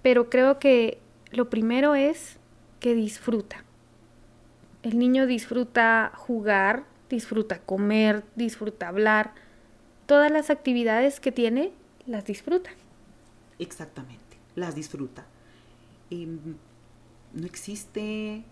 [0.03, 0.99] pero creo que
[1.31, 2.37] lo primero es
[2.81, 3.65] que disfruta.
[4.83, 9.35] El niño disfruta jugar, disfruta comer, disfruta hablar.
[10.07, 11.73] Todas las actividades que tiene
[12.07, 12.71] las disfruta.
[13.59, 15.27] Exactamente, las disfruta.
[16.11, 16.57] Em,
[17.35, 18.43] no existe,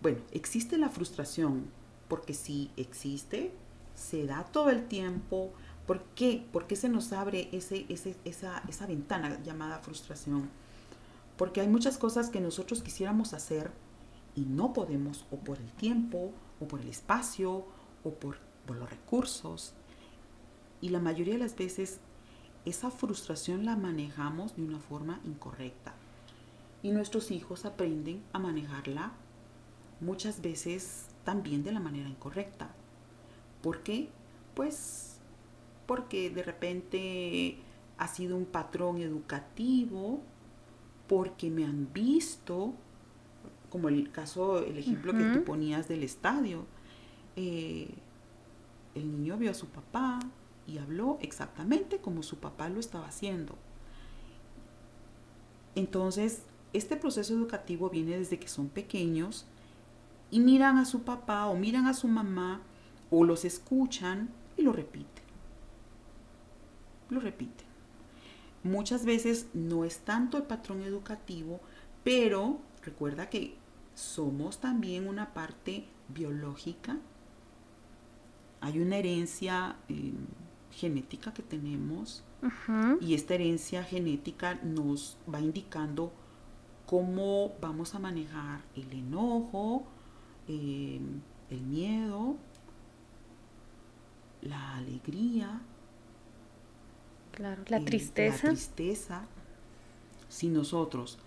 [0.00, 1.66] bueno, existe la frustración,
[2.08, 3.50] porque si existe,
[3.94, 5.52] se da todo el tiempo.
[5.86, 6.46] ¿Por qué?
[6.52, 7.86] ¿Por qué se nos abre ese,
[8.24, 10.48] esa, esa ventana llamada frustración?
[11.36, 13.70] Porque hay muchas cosas que nosotros quisiéramos hacer
[14.36, 17.66] y no podemos o por el tiempo o por el espacio
[18.04, 18.38] o por,
[18.68, 19.74] los recursos.
[20.80, 22.00] Y la mayoría de las veces
[22.64, 25.94] esa frustración la manejamos de una forma incorrecta.
[26.82, 29.12] Y nuestros hijos aprenden a manejarla
[30.00, 32.74] muchas veces también de la manera incorrecta.
[33.62, 34.08] ¿Por qué?
[34.54, 35.18] Pues
[35.86, 37.58] porque de repente
[37.98, 40.22] ha sido un patrón educativo,
[41.06, 42.74] porque me han visto
[43.74, 46.64] como el caso, el ejemplo que tú ponías del estadio.
[47.34, 47.92] Eh,
[48.94, 50.20] el niño vio a su papá
[50.64, 53.56] y habló exactamente como su papá lo estaba haciendo.
[55.74, 59.44] Entonces, este proceso educativo viene desde que son pequeños
[60.30, 62.60] y miran a su papá o miran a su mamá
[63.10, 65.24] o los escuchan y lo repiten.
[67.10, 67.66] Lo repiten.
[68.62, 71.60] Muchas veces no es tanto el patrón educativo,
[72.04, 73.63] pero recuerda que
[73.94, 76.98] somos también una parte biológica.
[78.60, 80.26] Hay una herencia em,
[80.70, 82.24] genética que tenemos
[83.00, 86.12] y esta herencia genética nos va indicando
[86.86, 89.84] cómo vamos a manejar el enojo,
[90.46, 92.36] em, el miedo,
[94.42, 95.60] la alegría.
[97.32, 98.48] Claro, la eh, tristeza.
[98.48, 99.26] La tristeza.
[100.28, 101.18] Si nosotros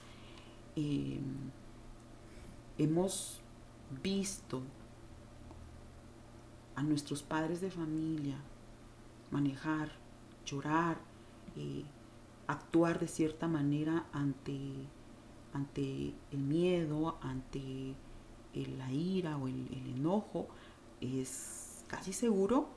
[0.76, 1.50] em,
[2.78, 3.42] hemos
[4.04, 4.62] visto
[6.76, 8.38] a nuestros padres de familia
[9.32, 9.92] manejar,
[10.46, 10.98] llorar,
[11.56, 11.84] eh,
[12.48, 14.58] actuar de cierta manera ante,
[15.54, 17.96] ante el miedo, ante
[18.54, 20.48] la ira o el, el enojo,
[21.00, 22.70] es casi seguro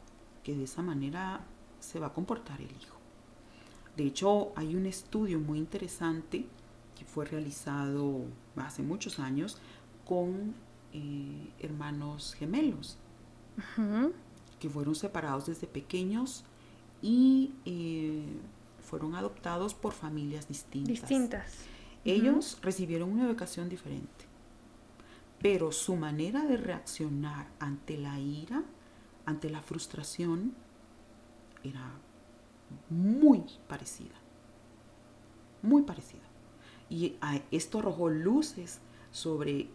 [0.42, 1.40] que de esa manera
[1.78, 2.96] se va a comportar el hijo.
[3.96, 6.46] De hecho, hay un estudio muy interesante
[6.98, 8.24] que fue realizado
[8.56, 9.58] hace muchos años
[10.10, 10.54] con
[10.92, 12.98] eh, hermanos gemelos
[14.58, 16.42] que fueron separados desde pequeños
[17.00, 18.24] y eh,
[18.80, 20.88] fueron adoptados por familias distintas.
[20.88, 21.52] Distintas.
[22.04, 24.24] Ellos recibieron una educación diferente,
[25.40, 28.64] pero su manera de reaccionar ante la ira,
[29.26, 30.54] ante la frustración,
[31.62, 31.88] era
[32.88, 34.16] muy parecida.
[35.62, 36.26] Muy parecida.
[36.88, 37.14] Y
[37.52, 38.80] esto arrojó luces
[39.12, 39.68] sobre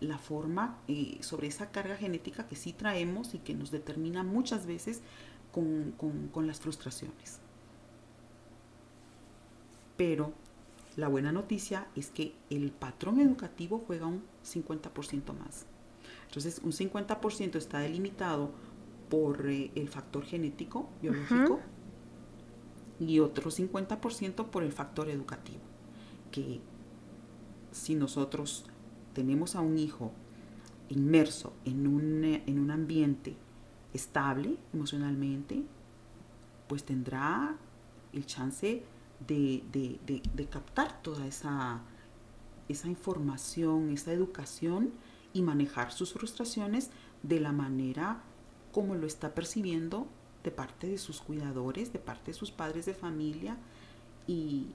[0.00, 4.66] la forma, eh, sobre esa carga genética que sí traemos y que nos determina muchas
[4.66, 5.02] veces
[5.52, 5.92] con,
[6.32, 7.40] con las frustraciones.
[9.96, 10.32] Pero
[10.96, 15.66] la buena noticia es que el patrón educativo juega un 50% más.
[16.28, 18.50] Entonces, un 50% está delimitado
[19.08, 21.60] por eh, el factor genético, biológico,
[23.00, 25.60] y otro 50% por el factor educativo.
[26.30, 26.60] Que
[27.72, 28.66] si nosotros
[29.14, 30.12] tenemos a un hijo
[30.90, 33.36] inmerso en un, eh, en un ambiente
[33.94, 35.62] estable emocionalmente,
[36.68, 37.56] pues tendrá
[38.12, 38.82] el chance
[39.26, 41.82] de, de captar toda esa,
[42.68, 44.92] esa información, esa educación
[45.32, 46.90] y manejar sus frustraciones
[47.22, 48.22] de la manera
[48.72, 50.06] como lo está percibiendo
[50.42, 53.56] de parte de sus cuidadores, de parte de sus padres de familia
[54.26, 54.66] y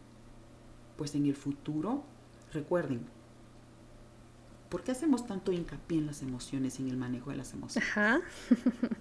[0.98, 2.04] pues en el futuro,
[2.52, 3.06] recuerden,
[4.70, 7.90] ¿por qué hacemos tanto hincapié en las emociones y en el manejo de las emociones?
[7.90, 8.22] Ajá.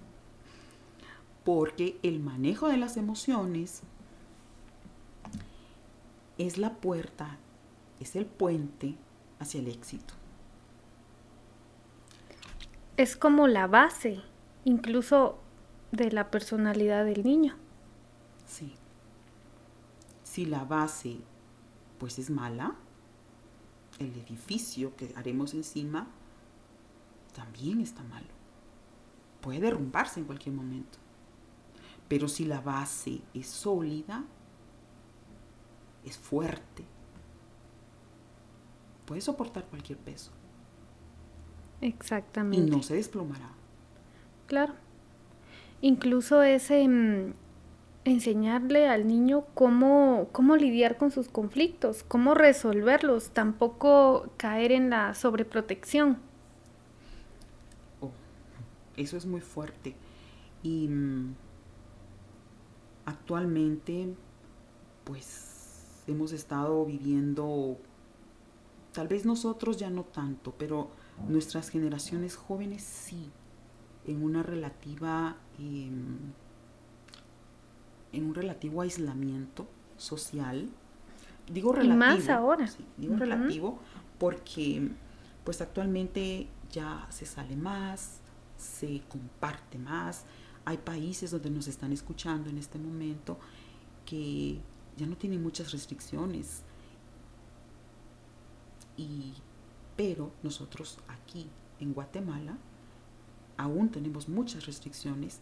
[1.45, 3.81] Porque el manejo de las emociones
[6.37, 7.37] es la puerta,
[7.99, 8.95] es el puente
[9.39, 10.13] hacia el éxito.
[12.97, 14.21] Es como la base
[14.65, 15.39] incluso
[15.91, 17.55] de la personalidad del niño.
[18.45, 18.73] Sí.
[20.23, 21.17] Si la base
[21.97, 22.75] pues es mala,
[23.99, 26.07] el edificio que haremos encima
[27.33, 28.27] también está malo.
[29.41, 30.97] Puede derrumbarse en cualquier momento.
[32.07, 34.25] Pero si la base es sólida,
[36.03, 36.83] es fuerte,
[39.05, 40.31] puede soportar cualquier peso.
[41.81, 42.67] Exactamente.
[42.67, 43.51] Y no se desplomará.
[44.47, 44.73] Claro.
[45.81, 47.33] Incluso ese mm,
[48.09, 55.13] enseñarle al niño cómo, cómo lidiar con sus conflictos, cómo resolverlos, tampoco caer en la
[55.13, 56.17] sobreprotección.
[58.01, 58.11] Oh,
[58.97, 59.95] eso es muy fuerte.
[60.63, 61.35] Y mm,
[63.05, 64.13] actualmente,
[65.03, 67.77] pues hemos estado viviendo,
[68.93, 70.89] tal vez nosotros ya no tanto, pero
[71.27, 73.31] nuestras generaciones jóvenes sí
[74.05, 76.33] en una relativa em,
[78.11, 79.67] en un relativo aislamiento
[79.97, 80.69] social.
[81.51, 81.95] Digo relativo.
[81.95, 82.69] Y más ahora.
[82.97, 83.79] digo relativo
[84.17, 84.89] porque
[85.43, 88.19] pues actualmente ya se sale más,
[88.57, 90.25] se comparte más.
[90.65, 93.39] Hay países donde nos están escuchando en este momento
[94.05, 94.59] que
[94.97, 96.63] ya no tienen muchas restricciones.
[98.97, 99.33] Y,
[99.95, 101.47] pero nosotros aquí
[101.79, 102.57] en Guatemala
[103.57, 105.39] aún tenemos muchas restricciones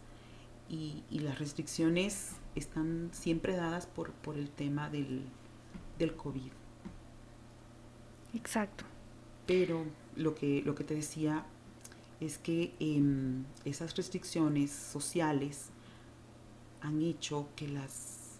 [0.68, 5.22] y, las restricciones están siempre dadas por, por el tema del,
[5.98, 6.52] del, COVID.
[8.34, 8.84] Exacto.
[9.46, 9.84] Pero
[10.16, 11.46] lo que, lo que te decía
[12.20, 15.70] es que em, esas restricciones sociales
[16.80, 18.38] han hecho que las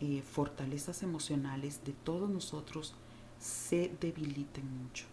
[0.00, 2.94] eh, fortalezas emocionales de todos nosotros
[3.40, 5.06] se debiliten mucho,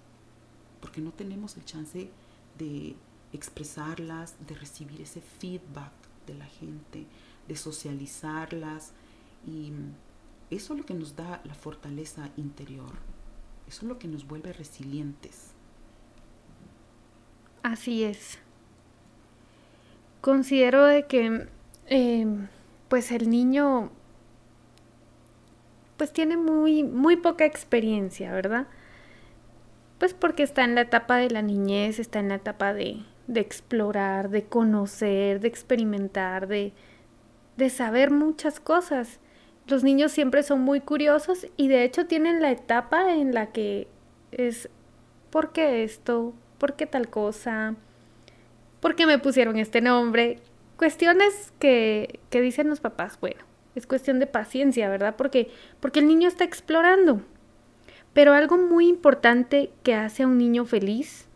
[0.81, 2.09] porque no tenemos el chance
[2.57, 2.95] de
[3.31, 7.05] expresarlas, de recibir ese feedback de la gente,
[7.47, 8.93] de socializarlas
[9.45, 9.71] y
[10.49, 12.91] eso es lo que nos da la fortaleza interior,
[13.67, 15.51] eso es lo que nos vuelve resilientes.
[17.63, 18.39] Así es.
[20.21, 21.47] Considero de que
[21.87, 22.47] em,
[22.89, 23.91] pues el niño
[25.97, 28.67] pues tiene muy, muy poca experiencia, ¿verdad?
[29.99, 33.39] Pues porque está en la etapa de la niñez, está en la etapa de, de
[33.39, 36.73] explorar, de conocer, de experimentar, de,
[37.57, 39.19] de saber muchas cosas.
[39.67, 43.87] Los niños siempre son muy curiosos y de hecho tienen la etapa en la que
[44.31, 44.69] es
[45.29, 46.33] ¿por qué esto?
[46.57, 47.75] ¿Por qué tal cosa?
[48.79, 50.41] ¿Por qué me pusieron este nombre?
[50.83, 53.41] cuestiones que, que dicen los papás, bueno,
[53.73, 55.15] es cuestión de paciencia, ¿verdad?
[55.15, 55.49] Porque,
[55.79, 57.21] porque el niño está explorando.
[58.13, 61.27] Pero algo muy importante que hace a un niño feliz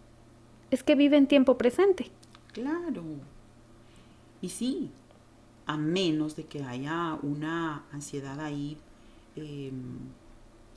[0.72, 2.11] es que vive en tiempo presente.
[2.53, 3.03] Claro.
[4.41, 4.91] Y sí,
[5.65, 8.78] a menos de que haya una ansiedad ahí
[9.36, 9.97] em,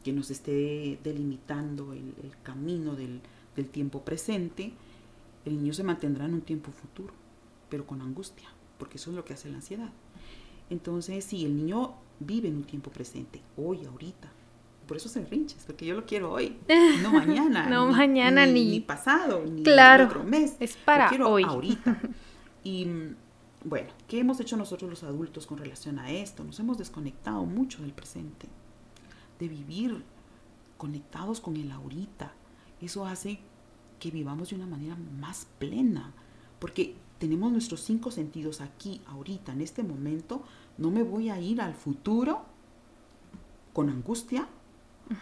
[0.02, 3.20] que nos esté delimitando el, camino del,
[3.56, 4.72] del tiempo presente,
[5.44, 7.12] el niño se mantendrá en un tiempo futuro,
[7.68, 9.90] pero con angustia, porque eso es lo que hace la ansiedad.
[10.70, 14.30] Entonces, sí, el niño vive en un tiempo presente, hoy, ahorita.
[14.90, 16.58] Por eso se rinches, porque yo lo quiero hoy,
[17.02, 17.68] no mañana.
[17.68, 20.56] no mañana ni, ni, pasado, ni claro, otro mes.
[20.58, 21.44] Es para lo quiero hoy.
[21.44, 22.00] ahorita.
[22.64, 22.88] Y
[23.64, 26.42] bueno, ¿qué hemos hecho nosotros los adultos con relación a esto?
[26.42, 28.48] Nos hemos desconectado mucho del presente,
[29.38, 30.02] de vivir
[30.76, 32.32] conectados con el ahorita.
[32.80, 33.38] Eso hace
[34.00, 36.14] que vivamos de una manera más plena,
[36.58, 40.42] porque tenemos nuestros cinco sentidos aquí, ahorita, en este momento.
[40.78, 42.42] No me voy a ir al futuro
[43.72, 44.48] con angustia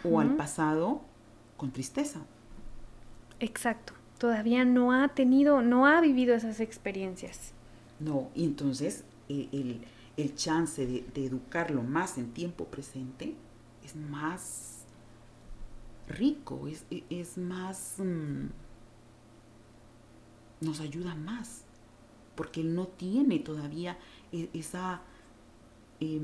[0.03, 1.01] o al pasado
[1.57, 2.21] con tristeza.
[3.39, 3.93] Exacto.
[4.17, 7.53] Todavía no ha tenido, no ha vivido esas experiencias.
[7.99, 9.81] No, y entonces el,
[10.17, 13.35] el, chance de, de, educarlo más en tiempo presente
[13.83, 14.85] es más
[16.07, 17.95] rico, es, es más...
[17.97, 18.47] Mmm,
[20.61, 21.63] nos ayuda más,
[22.35, 23.97] porque él no tiene todavía
[24.31, 25.01] e, esa
[25.99, 26.21] eh,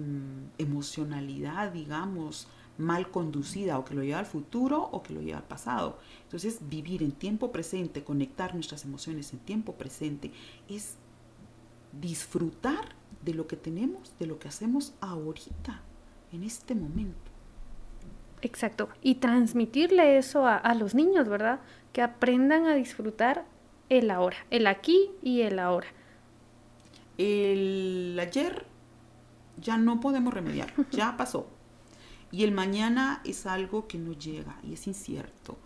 [0.58, 2.48] emocionalidad, digamos,
[2.78, 5.98] mal conducida, o que lo lleva al futuro o que lo lleva al pasado.
[6.24, 10.32] Entonces, vivir en tiempo presente, conectar nuestras emociones en tiempo presente,
[10.70, 10.96] es
[12.02, 12.90] disfrutar
[13.24, 15.82] de lo que tenemos, de lo que hacemos ahorita,
[16.32, 17.32] en este momento.
[18.42, 18.90] Exacto.
[19.02, 21.60] Y transmitirle eso a, a los niños, ¿verdad?
[21.94, 23.46] Que aprendan a disfrutar
[23.90, 25.88] el ahora, el aquí y el ahora.
[27.18, 28.66] El ayer
[29.58, 31.48] ya no podemos remediar, ya pasó.
[32.36, 35.58] Y el mañana es algo que no llega y es incierto.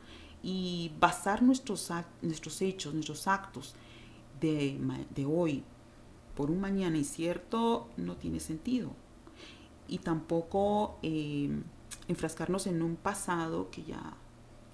[0.43, 1.91] Y basar nuestros,
[2.21, 3.73] nuestros hechos, nuestros actos
[4.39, 5.63] de, de hoy
[6.35, 8.91] por un mañana incierto no tiene sentido.
[9.87, 11.49] Y tampoco eh,
[12.07, 14.15] enfrascarnos en un pasado que ya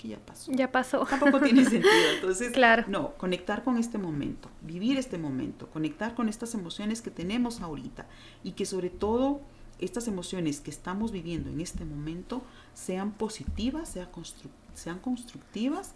[0.07, 0.51] ya pasó.
[0.51, 1.05] Ya pasó.
[1.09, 1.93] Tampoco tiene sentido.
[2.13, 2.83] Entonces, claro.
[2.87, 8.05] no, conectar con este momento, vivir este momento, conectar con estas emociones que tenemos ahorita
[8.43, 9.41] y que sobre todo
[9.80, 12.41] estas emociones que estamos viviendo en este momento
[12.73, 15.93] sean positivas, sean, constru sean constructivas,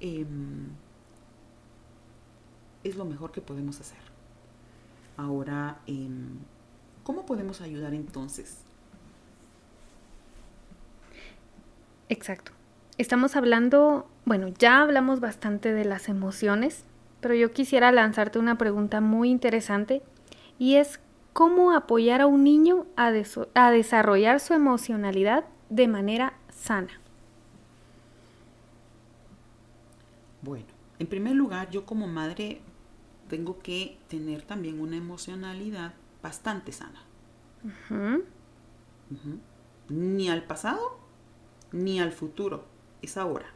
[0.00, 0.26] eh,
[2.84, 3.98] es lo mejor que podemos hacer.
[5.16, 6.08] Ahora, eh,
[7.04, 8.58] ¿cómo podemos ayudar entonces?
[12.08, 12.52] Exacto.
[12.98, 16.84] Estamos hablando, bueno, ya hablamos bastante de las emociones,
[17.20, 20.02] pero yo quisiera lanzarte una pregunta muy interesante
[20.58, 21.00] y es
[21.32, 23.12] cómo apoyar a un niño a,
[23.54, 27.00] a desarrollar su emocionalidad de manera sana.
[30.42, 30.66] Bueno,
[30.98, 32.60] en primer lugar, yo como madre
[33.28, 37.02] tengo que tener también una emocionalidad bastante sana.
[37.64, 38.24] Uh -huh.
[39.10, 39.38] Uh -huh.
[39.88, 41.02] Ni al pasado
[41.72, 42.64] ni al futuro
[43.00, 43.46] es ahora.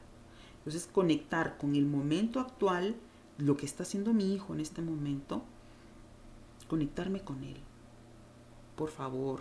[0.58, 2.96] Entonces, conectar con el momento actual,
[3.38, 5.42] lo que está haciendo mi hijo en este momento,
[6.68, 7.60] conectarme con él.
[8.76, 9.40] Por favor,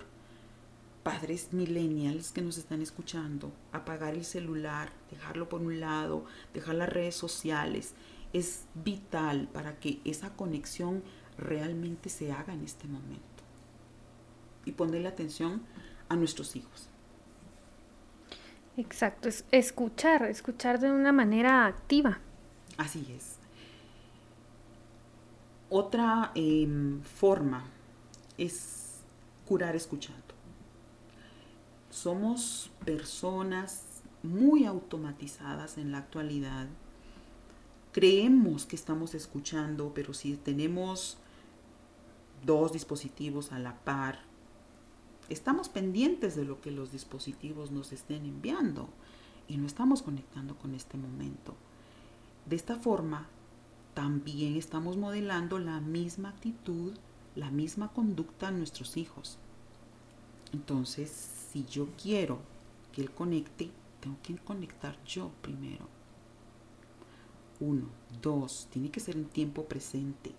[1.03, 6.89] padres millennials que nos están escuchando, apagar el celular, dejarlo por un lado, dejar las
[6.89, 7.93] redes sociales,
[8.33, 11.03] es vital para que esa conexión
[11.37, 13.23] realmente se haga en este momento.
[14.65, 15.61] Y ponerle atención
[16.09, 16.89] a nuestros hijos.
[18.77, 22.19] Exacto, es escuchar, escuchar de una manera activa.
[22.77, 23.35] Así es.
[25.69, 26.67] Otra eh,
[27.03, 27.63] forma
[28.37, 28.74] es
[29.45, 30.21] curar escuchando.
[31.89, 36.67] Somos personas muy automatizadas en la actualidad.
[37.91, 41.17] Creemos que estamos escuchando, pero si tenemos
[42.45, 44.19] dos dispositivos a la par,
[45.29, 48.89] estamos pendientes de lo que los dispositivos nos estén enviando
[49.47, 51.55] y no estamos conectando con este momento.
[52.45, 53.27] De esta forma,
[53.93, 56.93] también estamos modelando la misma actitud,
[57.35, 59.37] la misma conducta en nuestros hijos.
[60.53, 61.09] Entonces,
[61.51, 62.39] si yo quiero
[62.93, 65.87] que él conecte, tengo que conectar yo primero.
[67.59, 67.87] Uno,
[68.21, 70.33] dos, tiene que ser en tiempo presente.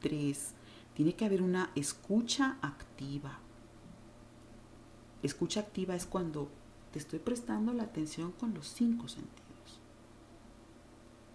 [0.00, 0.54] Tres,
[0.94, 3.38] tiene que haber una escucha activa.
[5.22, 6.48] Escucha activa es cuando
[6.92, 9.80] te estoy prestando la atención con los cinco sentidos.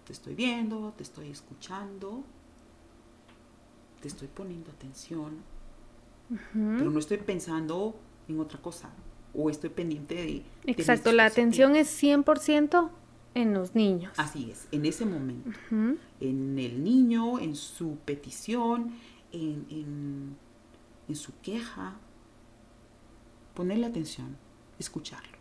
[0.06, 2.24] Te estoy viendo, te estoy escuchando,
[4.04, 5.38] te estoy poniendo atención,
[6.52, 7.96] pero no estoy pensando
[8.28, 8.90] en otra cosa
[9.32, 10.42] o estoy pendiente de...
[10.66, 12.90] Exacto, la atención es 100%
[13.32, 14.12] en los niños.
[14.18, 15.58] Así es, en ese momento.
[16.20, 18.92] En el niño, en su petición,
[19.32, 20.36] en,
[21.08, 21.96] en su queja.
[23.54, 24.36] Ponerle atención,
[24.78, 25.38] escucharlo.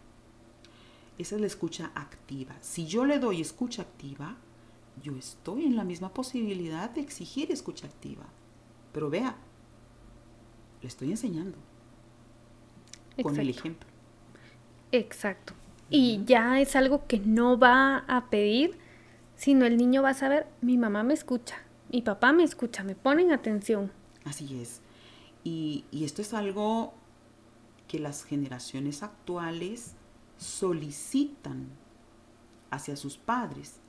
[1.17, 2.55] Esa es la escucha activa.
[2.61, 4.37] Si yo le doy escucha activa,
[5.03, 8.25] yo estoy en la misma posibilidad de exigir escucha activa.
[8.93, 9.35] Pero vea,
[10.81, 11.57] le estoy enseñando
[13.21, 13.89] con el ejemplo.
[14.91, 15.53] Exacto.
[15.89, 18.77] Y ya es algo que no va a pedir,
[19.35, 21.57] sino el niño va a saber, mi mamá me escucha,
[21.91, 23.91] mi papá me escucha, me ponen atención.
[24.23, 24.81] Así es.
[25.43, 26.93] Y, y esto es algo
[27.87, 29.95] que las generaciones actuales
[30.37, 31.67] solicitan
[32.71, 33.79] hacia sus padres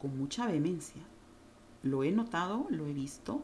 [0.00, 1.02] con mucha vehemencia.
[1.82, 3.42] Lo he notado, lo he visto.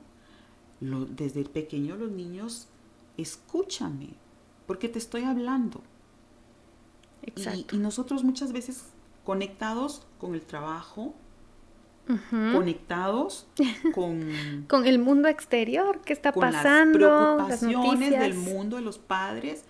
[0.80, 2.68] Lo, desde pequeño los niños,
[3.16, 4.10] escúchame,
[4.66, 5.82] porque te estoy hablando.
[7.22, 7.76] Exacto.
[7.76, 8.84] Y, nosotros muchas veces
[9.24, 11.14] conectados con el trabajo,
[12.52, 13.46] conectados
[13.94, 19.64] con, con el mundo exterior, qué está pasando, las preocupaciones del mundo de los padres,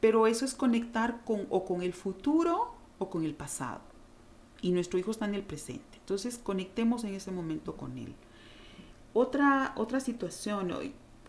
[0.00, 3.82] pero eso es conectar con o con el futuro o con el pasado.
[4.62, 5.98] Y nuestro hijo está en el presente.
[5.98, 8.14] Entonces conectemos en ese momento con él.
[9.12, 10.72] Otra, otra situación,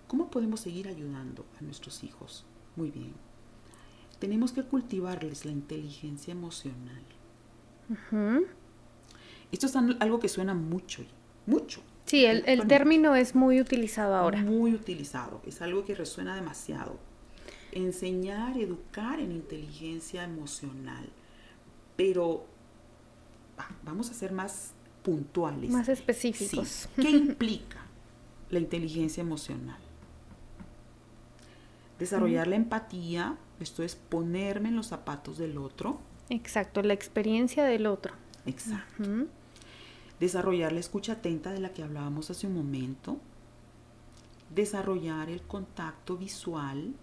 [0.08, 2.46] ¿cómo podemos seguir ayudando a nuestros hijos?
[2.76, 3.14] Muy bien.
[4.20, 7.04] Tenemos que cultivarles la inteligencia emocional.
[9.52, 11.04] Esto es algo que suena mucho,
[11.46, 11.82] mucho.
[12.06, 14.42] Sí, el, el término es muy utilizado ahora.
[14.42, 16.98] Muy utilizado, es algo que resuena demasiado
[17.72, 21.10] enseñar, educar en inteligencia emocional.
[21.96, 22.46] Pero
[23.84, 24.74] vamos a ser más
[25.04, 25.72] puntuales.
[25.72, 26.90] Más específicos.
[26.96, 27.78] ¿Qué implica
[28.50, 29.80] la inteligencia emocional?
[32.00, 36.00] Desarrollar la empatía, esto es ponerme en los zapatos del otro.
[36.30, 38.14] Exacto, la experiencia del otro.
[38.46, 39.04] Exacto.
[40.20, 43.18] Desarrollar la escucha atenta de la que hablábamos hace un momento.
[44.54, 46.94] Desarrollar el contacto visual,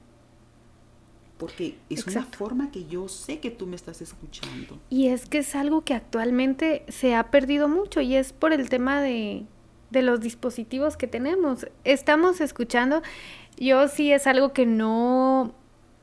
[1.38, 4.78] porque es una forma que yo sé que tú me estás escuchando.
[4.90, 8.68] Y es que es algo que actualmente se ha perdido mucho y es por el
[8.68, 9.46] tema de,
[9.90, 11.68] de los dispositivos que tenemos.
[11.84, 13.02] Estamos escuchando,
[13.56, 15.54] yo sí es algo que no,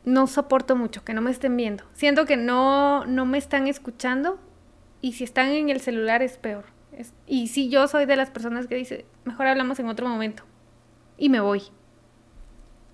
[0.06, 1.84] no soporto mucho, que no me estén viendo.
[1.94, 4.40] Siento que no, no me están escuchando
[5.02, 6.64] y si están en el celular es peor.
[7.28, 10.44] y si yo soy de las personas que dice, mejor hablamos en otro momento
[11.18, 11.64] y me voy.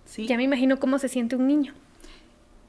[0.06, 0.26] Sí.
[0.26, 1.76] Ya me imagino cómo se siente un niño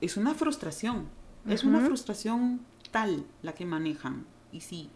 [0.02, 1.06] es una frustración,
[1.48, 4.26] es una frustración tal la que manejan.
[4.52, 4.90] Y sí,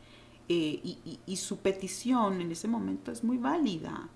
[0.49, 4.09] eh, y, y, su petición en ese momento es muy válida.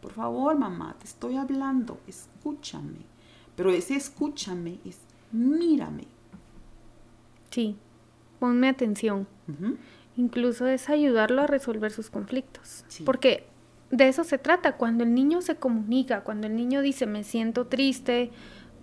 [0.00, 3.00] Por favor, mamá, te estoy hablando, escúchame.
[3.56, 4.98] Pero ese escúchame es
[5.32, 6.06] mírame.
[7.50, 7.76] Sí,
[8.38, 9.26] ponme atención.
[10.16, 12.84] Incluso es ayudarlo a resolver sus conflictos.
[13.04, 13.46] Porque
[13.90, 14.76] de eso se trata.
[14.76, 18.30] Cuando el niño se comunica, cuando el niño dice me siento triste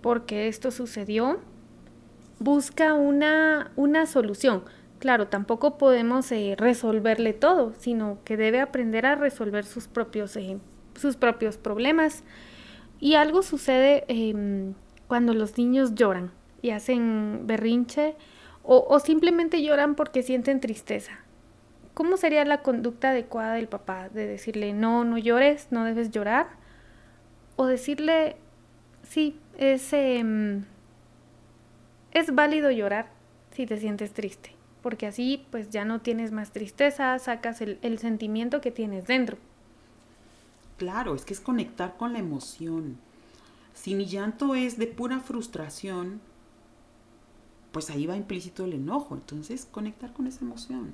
[0.02, 1.40] porque esto sucedió,
[2.42, 4.64] busca una, una solución.
[4.98, 10.58] Claro, tampoco podemos eh, resolverle todo, sino que debe aprender a resolver sus propios, eh,
[10.94, 12.24] sus propios problemas.
[13.00, 14.74] Y algo sucede em,
[15.08, 16.30] cuando los niños lloran
[16.62, 18.14] y hacen berrinche
[18.62, 21.18] o, o simplemente lloran porque sienten tristeza.
[21.94, 24.08] ¿Cómo sería la conducta adecuada del papá?
[24.08, 26.46] De decirle, no, no llores, no debes llorar.
[27.56, 28.36] O decirle,
[29.02, 30.64] sí, es, em,
[32.12, 33.10] es válido llorar
[33.54, 38.60] si te sientes triste, porque así pues ya no tienes más tristeza, sacas el, sentimiento
[38.60, 39.38] que tienes dentro.
[40.76, 42.98] Claro, es que es conectar con la emoción.
[43.74, 46.20] Si mi llanto es de pura frustración,
[47.72, 49.14] pues ahí va implícito el enojo.
[49.14, 50.92] Entonces, conectar con esa emoción.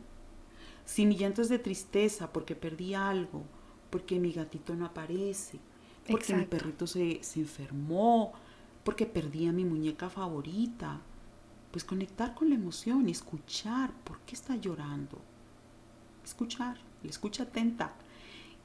[0.85, 3.43] Si mi llanto es de tristeza porque perdí algo,
[3.91, 5.59] porque mi gatito no aparece,
[6.09, 8.33] porque mi perrito se, se enfermó,
[8.85, 11.01] porque perdí a mi muñeca favorita.
[11.71, 15.19] Pues conectar con la emoción y escuchar por qué está llorando.
[16.25, 17.93] Escuchar, la escucha atenta.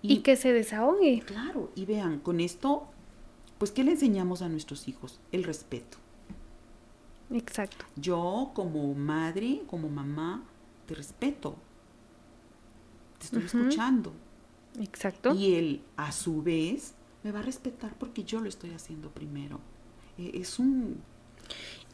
[0.02, 1.22] Y, que se desahogue.
[1.26, 2.88] Claro, y vean, con esto,
[3.58, 5.20] pues, ¿qué le enseñamos a nuestros hijos?
[5.32, 5.98] El respeto.
[7.32, 7.86] Exacto.
[7.96, 10.44] Yo como madre, como mamá,
[10.86, 11.56] te respeto.
[13.20, 14.14] Te estoy escuchando.
[14.80, 15.34] Exacto.
[15.34, 19.60] Y él, a su vez, me va a respetar porque yo lo estoy haciendo primero.
[20.18, 21.02] E, es un...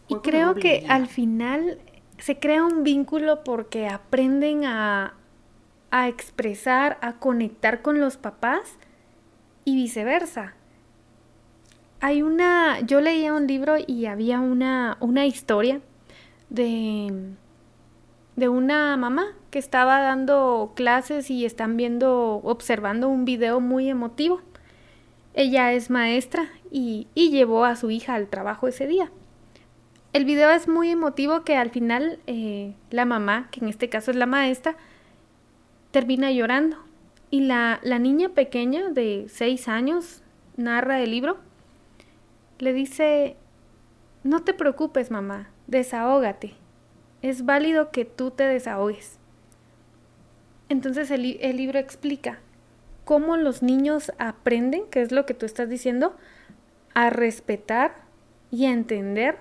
[0.09, 1.79] Y creo que al final
[2.17, 5.13] se crea un vínculo porque aprenden a,
[5.91, 8.77] a expresar, a conectar con los papás
[9.65, 10.55] y viceversa.
[12.01, 15.81] Hay una, yo leía un libro y había una, una historia
[16.49, 17.33] de,
[18.35, 24.41] de una mamá que estaba dando clases y están viendo, observando un video muy emotivo.
[25.33, 29.11] Ella es maestra y, y llevó a su hija al trabajo ese día.
[30.11, 34.09] El video es muy emotivo que al final eh, la mamá, que en este caso
[34.09, 34.75] es la maestra,
[35.91, 36.77] termina llorando.
[37.29, 40.23] Y la, la niña pequeña de seis años
[40.57, 41.37] narra el libro.
[42.57, 43.35] Le dice,
[44.23, 46.53] no te preocupes mamá, desahógate.
[47.21, 49.19] Es válido que tú te desahogues.
[50.69, 52.39] Entonces el, el libro explica
[53.05, 56.15] cómo los niños aprenden, que es lo que tú estás diciendo,
[56.95, 57.93] a respetar
[58.49, 59.37] y a entender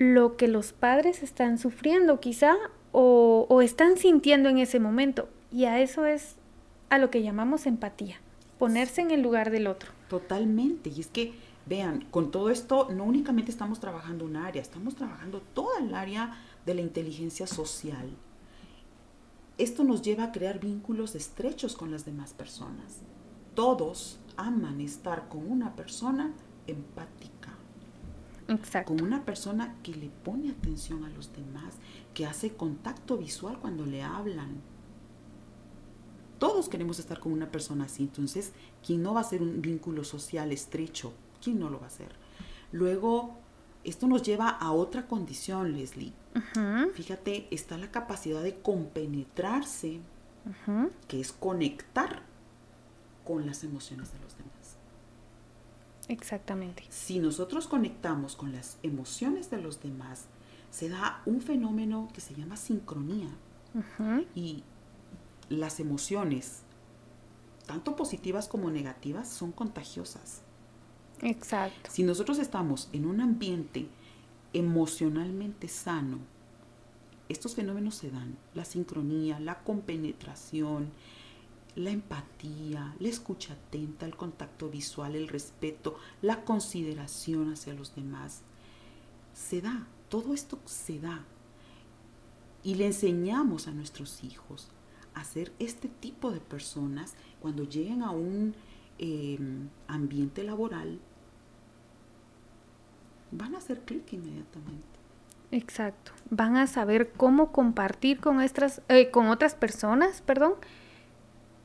[0.00, 2.56] lo que los padres están sufriendo quizá
[2.90, 5.28] o, están sintiendo en ese momento.
[5.52, 6.36] Y a eso es
[6.88, 8.16] a lo que llamamos empatía,
[8.58, 9.92] ponerse en el lugar del otro.
[10.08, 10.88] Totalmente.
[10.88, 11.34] Y es que,
[11.66, 16.34] vean, con todo esto no únicamente estamos trabajando un área, estamos trabajando toda el área
[16.64, 18.08] de la inteligencia social.
[19.58, 23.02] Esto nos lleva a crear vínculos estrechos con las demás personas.
[23.54, 26.32] Todos aman estar con una persona
[26.66, 27.39] empática
[28.50, 28.94] Exacto.
[28.94, 31.74] Con una persona que le pone atención a los demás,
[32.14, 34.60] que hace contacto visual cuando le hablan.
[36.38, 38.02] Todos queremos estar con una persona así.
[38.02, 38.52] Entonces,
[38.84, 41.12] ¿quién no va a ser un vínculo social estrecho?
[41.42, 42.12] ¿Quién no lo va a hacer?
[42.72, 43.36] Luego,
[43.84, 46.12] esto nos lleva a otra condición, Leslie.
[46.94, 50.00] Fíjate, está la capacidad de compenetrarse,
[51.08, 52.22] que es conectar
[53.24, 54.29] con las emociones de los.
[56.10, 56.82] Exactamente.
[56.88, 60.24] Si nosotros conectamos con las emociones de los demás,
[60.70, 63.28] se da un fenómeno que se llama sincronía.
[64.34, 64.64] Y
[65.48, 66.62] las emociones,
[67.66, 70.42] tanto positivas como negativas, son contagiosas.
[71.22, 71.88] Exacto.
[71.92, 73.86] Si nosotros estamos en un ambiente
[74.52, 76.18] emocionalmente sano,
[77.28, 78.36] estos fenómenos se dan.
[78.54, 80.90] La sincronía, la compenetración,
[81.76, 88.42] la empatía, la escucha atenta, el contacto visual, el respeto, la consideración hacia los demás.
[89.34, 91.24] Se da, todo esto se da.
[92.62, 94.68] Y le enseñamos a nuestros hijos
[95.14, 98.54] a ser este tipo de personas cuando lleguen a un
[98.98, 101.00] em, ambiente laboral,
[103.30, 104.84] van a hacer clic inmediatamente.
[105.52, 106.12] Exacto.
[106.30, 110.54] Van a saber cómo compartir con, eh, con otras personas, perdón,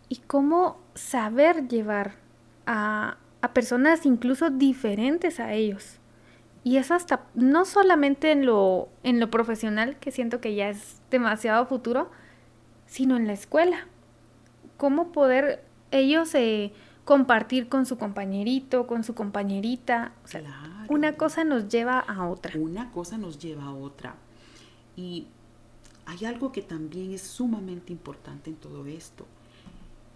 [0.10, 2.16] y cómo saber llevar
[2.66, 3.18] a,
[3.54, 6.00] personas incluso diferentes a ellos.
[6.64, 11.00] Y eso hasta no solamente en lo, en lo profesional, que siento que ya es
[11.12, 12.10] demasiado futuro,
[12.88, 13.88] sino en la escuela.
[14.78, 20.14] Cómo poder ellos eh, compartir con su compañerito, con su compañerita.
[20.90, 22.54] una cosa nos lleva a otra.
[22.58, 24.16] Una cosa nos lleva a otra.
[24.96, 25.28] Y
[26.08, 29.28] hay algo que también es sumamente importante en todo esto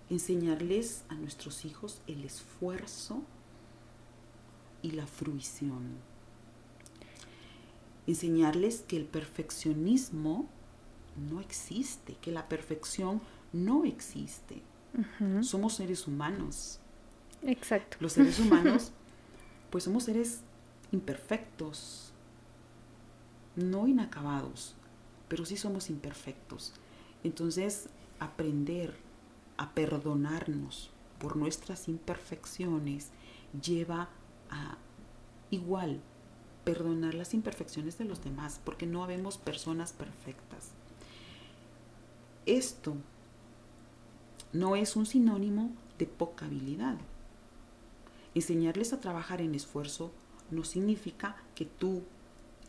[0.10, 3.24] enseñarles a nuestros hijos el esfuerzo
[4.82, 5.98] y la fruición.
[8.08, 10.50] Enseñarles que el perfeccionismo
[11.30, 13.22] no existe, que la perfección
[13.54, 14.62] no existe.
[15.42, 16.80] Somos seres humanos.
[17.44, 17.98] Exacto.
[18.00, 18.92] Los seres humanos,
[19.70, 20.42] pues somos seres
[20.92, 22.12] imperfectos,
[23.56, 24.76] no inacabados,
[25.28, 26.74] pero sí somos imperfectos.
[27.24, 27.90] Entonces,
[28.20, 28.96] aprender
[29.60, 30.90] a perdonarnos
[31.20, 33.10] por nuestras imperfecciones
[33.62, 34.08] lleva
[34.50, 34.78] a
[35.52, 36.00] igual
[36.64, 40.72] perdonar las imperfecciones de los demás, porque no habemos personas perfectas.
[42.46, 42.96] Esto
[44.54, 46.98] no es un sinónimo de poca habilidad.
[48.36, 50.14] Enseñarles a trabajar en esfuerzo
[50.52, 52.04] no significa que tú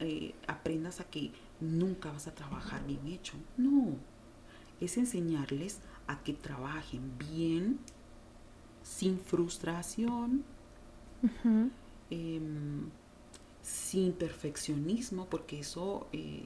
[0.01, 1.30] eh, aprendas a que
[1.61, 3.34] nunca vas a trabajar bien hecho.
[3.57, 3.95] No,
[4.81, 7.78] es enseñarles a que trabajen bien,
[8.83, 10.43] sin frustración,
[12.11, 12.89] em,
[13.62, 16.45] sin perfeccionismo, porque eso eh,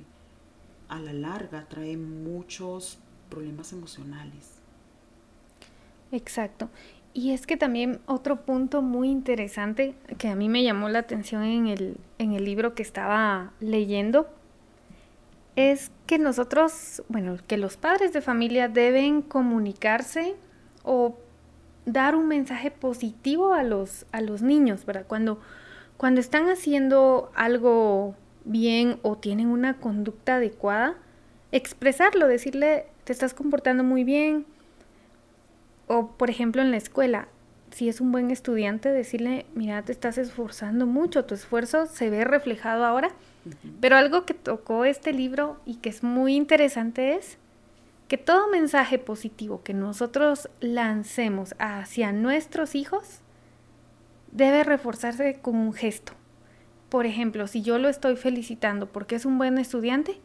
[0.89, 2.99] a la larga trae muchos
[3.31, 4.61] problemas emocionales.
[6.13, 6.69] Exacto.
[7.13, 11.45] Y es que también otro punto muy interesante que a mí me llamó la atención
[11.45, 14.29] en el, en el libro que estaba leyendo
[15.57, 20.35] es que nosotros, bueno, que los padres de familia deben comunicarse
[20.83, 21.17] o
[21.87, 25.07] dar un mensaje positivo a los, a los niños, ¿verdad?
[25.07, 25.41] Cuando,
[25.97, 30.97] cuando están haciendo algo bien o tienen una conducta adecuada,
[31.53, 34.47] expresarlo, decirle, te estás comportando muy bien.
[35.87, 37.29] O, por ejemplo, en la escuela,
[37.71, 42.25] si es un buen estudiante, decirle, mira, te estás esforzando mucho, tu esfuerzo se ve
[42.25, 43.11] reflejado ahora.
[43.81, 47.39] Pero algo que tocó este libro y que es muy interesante es
[48.09, 53.21] que todo mensaje positivo que nosotros lancemos hacia nuestros hijos
[54.33, 56.13] debe reforzarse con un gesto.
[56.89, 60.21] Por ejemplo, si yo lo estoy felicitando porque es un buen estudiante,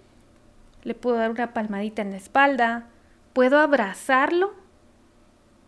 [0.84, 2.88] le puedo dar una palmadita en la espalda,
[3.34, 4.53] puedo abrazarlo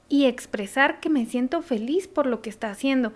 [0.10, 3.14] y expresar que me siento feliz por lo que está haciendo.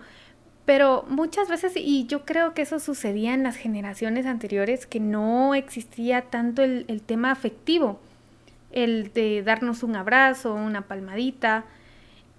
[0.66, 5.54] Pero muchas veces, y yo creo que eso sucedía en las generaciones anteriores, que no
[5.54, 8.00] existía tanto el, tema afectivo,
[8.72, 11.64] el de darnos un abrazo, una palmadita.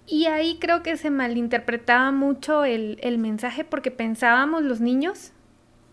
[0.06, 5.32] Y ahí creo que se malinterpretaba mucho el, el mensaje porque pensábamos los niños,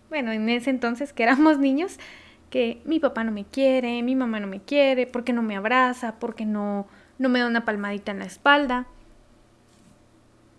[0.09, 1.99] bueno, en ese entonces que éramos niños,
[2.49, 6.15] que mi papá no me quiere, mi mamá no me quiere, porque no me abraza,
[6.19, 6.85] porque no,
[7.17, 8.87] no me da una palmadita en la espalda.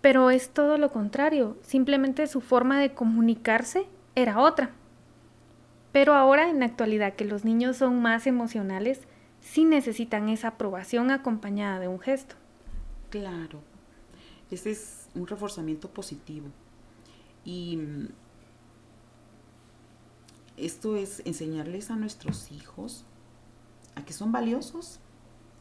[0.07, 4.71] Pero es todo lo contrario, simplemente su forma de comunicarse era otra.
[5.91, 9.01] Pero ahora en la actualidad que los niños son más emocionales,
[9.41, 12.35] sí necesitan esa aprobación acompañada de un gesto.
[13.09, 13.59] Claro,
[14.49, 16.47] ese es un reforzamiento positivo.
[17.43, 18.07] Y mm,
[20.55, 23.03] esto es enseñarles a nuestros hijos
[23.95, 25.01] a que son valiosos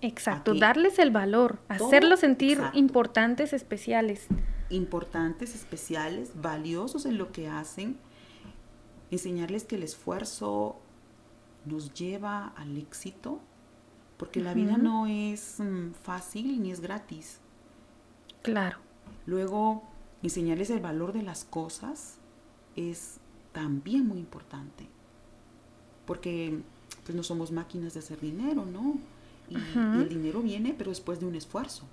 [0.03, 4.27] Exacto, darles el valor, hacerlos sentir importantes, especiales.
[4.69, 7.97] Importantes, especiales, valiosos en lo que hacen,
[9.11, 10.81] enseñarles que el esfuerzo
[11.65, 13.41] nos lleva al éxito,
[14.17, 17.41] porque la vida no es mm, fácil ni es gratis.
[18.43, 18.79] Claro.
[19.27, 19.83] Luego,
[20.23, 22.19] enseñarles el valor de las cosas
[22.77, 23.19] es
[23.53, 24.87] también muy importante,
[26.07, 26.61] porque
[27.05, 28.99] pues no somos máquinas de hacer dinero, ¿no?
[29.49, 31.85] Y, el dinero viene, pero después de un esfuerzo.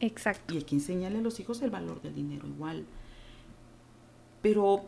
[0.00, 0.54] Exacto.
[0.54, 2.84] Y hay que enseñarle a los hijos el valor del dinero igual.
[4.42, 4.86] Pero,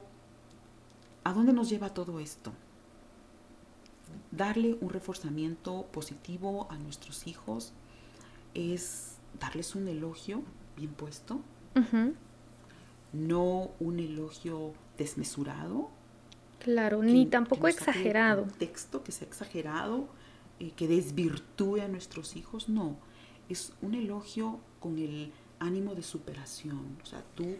[1.24, 2.52] ¿a dónde nos lleva todo esto?
[4.30, 7.72] Darle un reforzamiento positivo a nuestros hijos
[8.54, 10.42] es darles un elogio
[10.76, 11.40] bien puesto,
[13.12, 15.90] no un elogio desmesurado.
[16.60, 18.46] Claro, ni tampoco exagerado.
[18.58, 20.08] texto que sea exagerado
[20.62, 22.96] eh, que desvirtúe a nuestros hijos, no,
[23.48, 27.56] es un elogio con el ánimo de superación, o sea, tú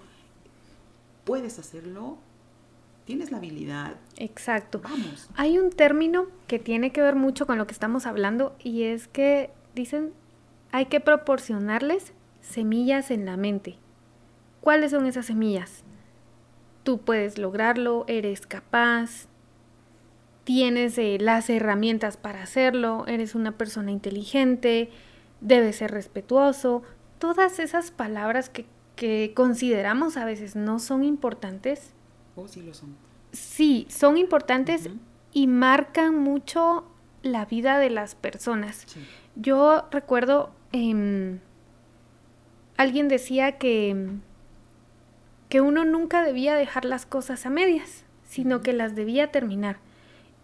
[1.24, 2.18] puedes hacerlo,
[3.04, 3.96] tienes la habilidad.
[4.18, 4.80] Exacto.
[4.80, 5.28] Vamos.
[5.34, 9.08] Hay un término que tiene que ver mucho con lo que estamos hablando y es
[9.08, 10.12] que dicen
[10.70, 13.78] hay que proporcionarles semillas en la mente.
[14.60, 15.82] ¿Cuáles son esas semillas?
[16.84, 19.26] Tú puedes lograrlo, eres capaz,
[20.44, 24.90] tienes eh, las herramientas para hacerlo, eres una persona inteligente,
[25.40, 26.82] debes ser respetuoso,
[27.18, 28.66] todas esas palabras que,
[29.34, 31.90] consideramos a veces no son importantes.
[32.36, 32.94] ¿O sí lo son?
[33.32, 34.88] Sí, son importantes
[35.32, 36.84] y marcan mucho
[37.22, 38.86] la vida de las personas.
[39.34, 41.40] Yo recuerdo, em,
[42.76, 44.06] alguien decía que,
[45.48, 49.78] que uno nunca debía dejar las cosas a medias, sino que las debía terminar.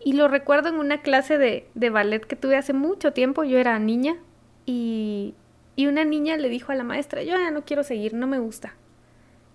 [0.04, 3.58] Y lo recuerdo en una clase de, de ballet que tuve hace mucho tiempo, yo
[3.58, 4.16] era niña
[4.64, 5.34] y,
[5.76, 8.38] y una niña le dijo a la maestra, yo ya no quiero seguir, no me
[8.38, 8.74] gusta.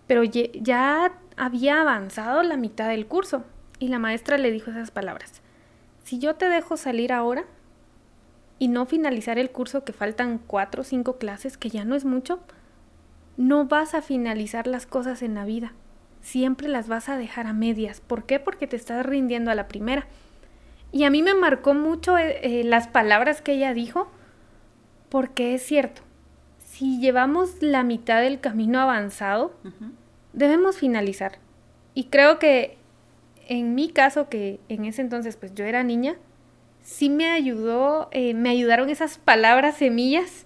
[0.08, 3.44] Pero ya había avanzado la mitad del curso
[3.80, 5.42] y la maestra le dijo esas palabras.
[6.04, 7.46] Si yo te dejo salir ahora
[8.60, 12.06] y no finalizar el curso, que faltan cuatro o cinco clases, que ya no es
[12.06, 12.40] mucho,
[13.38, 15.74] no vas a finalizar las cosas en la vida.
[16.22, 18.00] Siempre las vas a dejar a medias.
[18.00, 18.40] ¿Por qué?
[18.40, 20.08] Porque te estás rindiendo a la primera.
[20.94, 24.12] Y a mí me marcó mucho eh, eh, las palabras que ella dijo,
[25.10, 26.04] porque es cierto,
[26.60, 29.56] si llevamos la mitad del camino avanzado,
[30.34, 31.40] debemos finalizar.
[31.96, 32.78] Y creo que
[33.48, 36.16] en mi caso, que en ese entonces pues yo era niña,
[36.84, 40.46] sí me ayudó, eh, me ayudaron esas palabras semillas,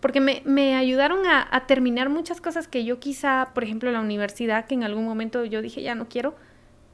[0.00, 4.64] porque me, ayudaron a, a, terminar muchas cosas que yo quizá, por ejemplo, la universidad,
[4.64, 6.34] que en algún momento yo dije ya no quiero,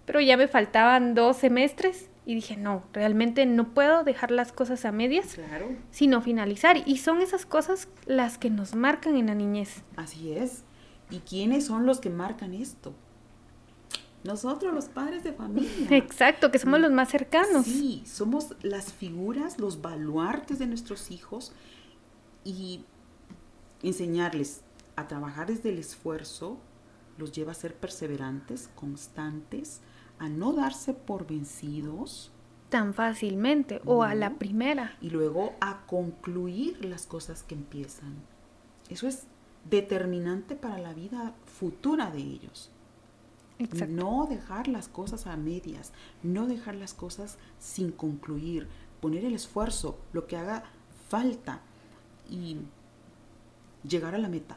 [0.06, 4.84] pero ya me faltaban dos semestres y dije, no, realmente no puedo dejar las cosas
[4.84, 5.38] a medias,
[5.90, 6.82] sino finalizar.
[6.86, 9.82] Y son esas cosas las que nos marcan en la niñez.
[9.96, 10.64] Así es.
[11.10, 12.94] ¿Y quiénes son los que marcan esto?
[14.22, 15.70] Nosotros, los padres de familia.
[15.96, 17.64] Exacto, que somos los más cercanos.
[17.64, 21.52] Sí, somos las figuras, los baluartes de nuestros hijos
[22.44, 22.84] y
[23.82, 24.62] enseñarles
[24.96, 26.58] a trabajar desde el esfuerzo
[27.16, 29.80] los lleva a ser perseverantes, constantes,
[30.20, 32.30] a no darse por vencidos.
[32.68, 34.96] Tan fácilmente o a la primera.
[35.00, 38.14] Y luego a concluir las cosas que empiezan.
[38.90, 39.24] Eso es
[39.68, 42.70] determinante para la vida futura de ellos.
[43.88, 45.92] No dejar las cosas a medias,
[46.22, 48.68] no dejar las cosas sin concluir,
[49.00, 50.64] poner el esfuerzo, lo que haga
[51.08, 51.60] falta
[52.30, 52.58] y
[53.86, 54.56] llegar a la meta.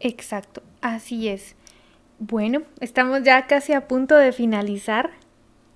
[0.00, 1.54] Exacto, así es.
[2.24, 5.10] Bueno, estamos ya casi a punto de finalizar,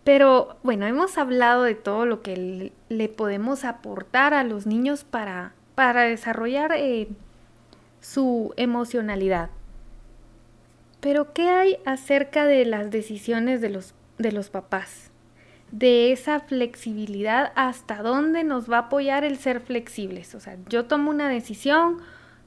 [0.05, 5.55] pero bueno, hemos hablado de todo lo que le podemos aportar a los niños para,
[5.75, 7.09] para desarrollar eh,
[8.01, 9.51] su emocionalidad.
[11.01, 15.11] Pero ¿qué hay acerca de las decisiones de los, de los papás?
[15.73, 20.37] De esa flexibilidad, hasta dónde nos va a apoyar el ser flexibles.
[20.37, 21.97] O sea, yo tomo una decisión,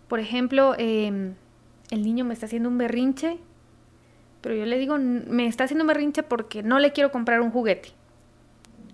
[0.08, 1.34] por ejemplo, em,
[1.92, 3.40] el niño me está haciendo un berrinche,
[4.42, 7.90] pero yo le digo, me está haciendo berrinche porque no le quiero comprar un juguete.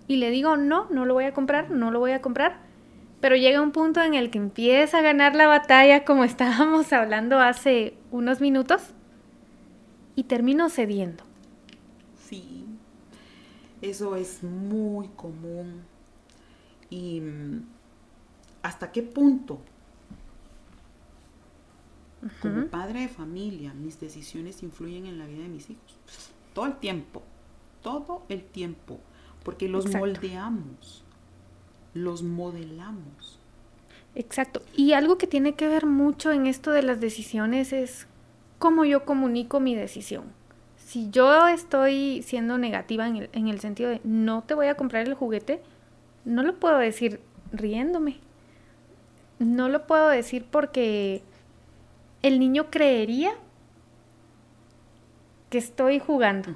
[0.07, 2.59] Y le digo, no, no lo voy a comprar, no lo voy a comprar.
[3.21, 7.39] Pero llega un punto en el que empieza a ganar la batalla, como estábamos hablando
[7.39, 8.81] hace unos minutos,
[10.15, 11.23] y termino cediendo.
[12.27, 12.65] Sí,
[13.81, 15.83] eso es muy común.
[16.89, 17.63] ¿Y mm,
[18.63, 19.59] hasta qué punto
[22.41, 25.99] como padre de familia, mis decisiones influyen en la vida de mis hijos.
[26.53, 27.21] Todo el tiempo,
[27.81, 28.99] todo el tiempo,
[29.43, 31.03] porque los moldeamos,
[31.93, 33.39] los modelamos.
[34.15, 34.61] Exacto.
[34.75, 38.07] Y algo que tiene que ver mucho en esto de las decisiones es
[38.57, 40.23] cómo yo comunico mi decisión.
[40.77, 44.75] Si yo estoy siendo negativa en el, en el sentido de no te voy a
[44.75, 45.61] comprar el juguete,
[46.23, 47.19] no lo puedo decir
[47.51, 48.17] riéndome.
[49.37, 51.21] No lo puedo decir porque
[52.25, 53.35] el niño creería
[55.51, 56.49] que estoy jugando.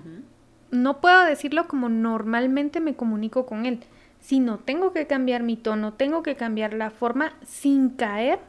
[0.72, 3.84] No puedo decirlo como normalmente me comunico con él,
[4.20, 8.40] sino tengo que cambiar mi tono, tengo que cambiar la forma sin caer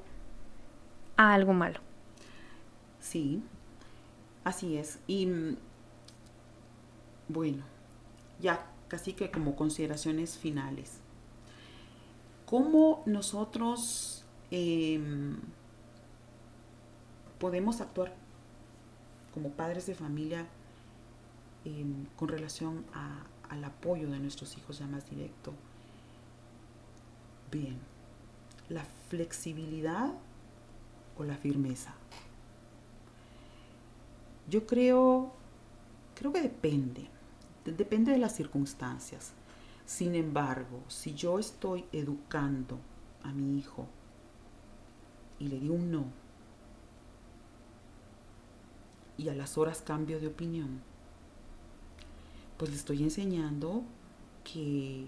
[1.19, 1.81] a algo malo.
[3.01, 3.43] Sí,
[4.43, 4.99] así es.
[5.07, 5.57] Y mm,
[7.29, 7.65] bueno,
[8.41, 11.01] ya casi que como consideraciones finales.
[12.47, 15.37] ¿Cómo nosotros em,
[17.41, 18.13] podemos actuar
[19.35, 20.47] como padres de familia
[21.65, 22.85] em, con relación
[23.49, 25.53] al apoyo de nuestros hijos ya más directo.
[27.51, 27.79] Bien,
[28.69, 30.13] la flexibilidad
[31.19, 31.95] o la firmeza.
[34.49, 35.33] Yo creo,
[36.15, 37.09] creo que depende,
[37.65, 39.33] depende de las circunstancias.
[39.87, 42.79] Sin embargo, si yo estoy educando
[43.23, 43.87] a mi hijo
[45.39, 46.05] y le digo un no,
[49.21, 50.81] y a las horas cambio de opinión,
[52.57, 53.83] pues le estoy enseñando
[54.45, 55.05] que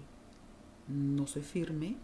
[0.87, 1.95] no soy firme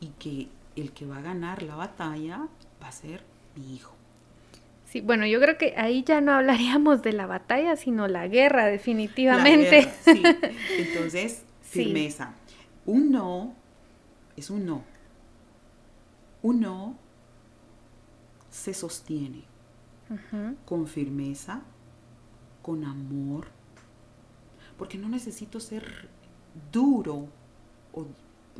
[0.00, 2.48] y que el que va a ganar la batalla
[2.82, 3.22] va a ser
[3.54, 3.94] mi hijo.
[4.86, 8.66] Sí, bueno, yo creo que ahí ya no hablaríamos de la batalla, sino la guerra,
[8.66, 9.92] definitivamente.
[10.02, 10.22] sí.
[10.78, 12.34] Entonces, firmeza.
[12.86, 13.54] Un no
[14.36, 14.82] es un no.
[16.42, 16.96] Un no
[18.50, 19.53] se sostiene
[20.64, 21.62] con firmeza,
[22.62, 23.48] con amor,
[24.78, 26.08] porque no necesito ser
[26.72, 27.28] duro
[27.92, 28.06] o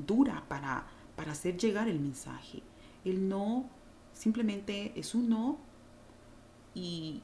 [0.06, 0.86] dura para,
[1.16, 2.62] para hacer llegar el mensaje.
[3.04, 3.66] El no
[4.12, 5.58] simplemente es un no
[6.74, 7.22] y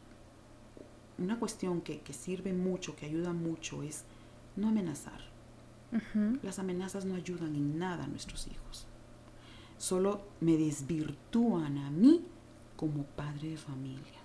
[1.19, 4.05] una cuestión que, sirve mucho, que ayuda mucho, es
[4.57, 5.21] no amenazar.
[6.43, 8.87] Las amenazas no ayudan en nada a nuestros hijos.
[9.77, 12.25] Solo me desvirtúan a mí
[12.81, 14.21] como padre de familia.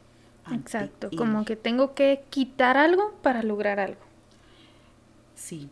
[0.49, 3.99] Exacto, como que tengo que quitar algo para lograr algo.
[5.33, 5.69] Sí,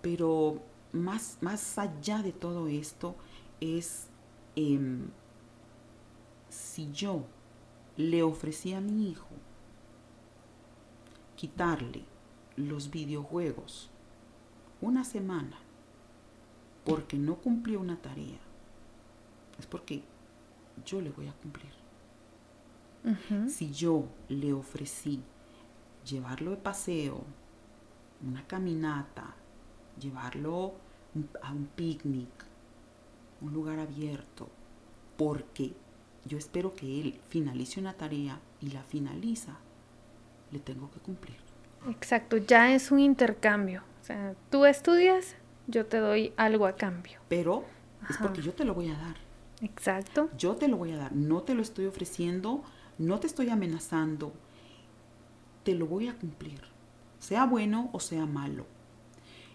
[0.00, 3.16] pero más, más allá de todo esto
[3.60, 4.06] es
[4.54, 5.08] em,
[6.48, 7.24] si yo
[7.96, 9.26] le ofrecí a mi hijo
[11.34, 12.04] quitarle
[12.54, 13.90] los videojuegos
[14.80, 15.58] una semana
[16.84, 18.38] porque no cumplió una tarea,
[19.58, 20.04] es porque
[20.84, 21.77] yo le voy a cumplir.
[23.48, 25.22] Si yo le ofrecí
[26.04, 27.24] llevarlo de paseo,
[28.26, 29.34] una caminata,
[30.00, 30.74] llevarlo
[31.42, 32.28] a un picnic,
[33.40, 34.48] un lugar abierto,
[35.16, 35.72] porque
[36.24, 39.58] yo espero que él finalice una tarea y la finaliza,
[40.50, 41.36] le tengo que cumplir.
[41.88, 43.82] Exacto, ya es un intercambio.
[44.00, 45.36] O sea, tú estudias,
[45.66, 47.20] yo te doy algo a cambio.
[47.28, 47.64] Pero
[48.08, 49.16] es porque yo te lo voy a dar.
[49.60, 50.30] Exacto.
[50.36, 52.62] Yo te lo voy a dar, no te lo estoy ofreciendo
[52.98, 54.32] no te estoy amenazando,
[55.64, 56.60] te lo voy a cumplir,
[57.18, 58.66] sea bueno o sea malo.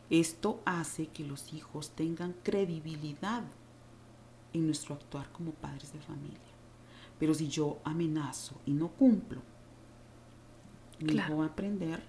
[0.09, 3.43] Esto hace que los hijos tengan credibilidad
[4.53, 6.39] en nuestro actuar como padres de familia.
[7.19, 9.41] Pero si yo amenazo y no cumplo,
[10.99, 12.03] mi hijo va a aprender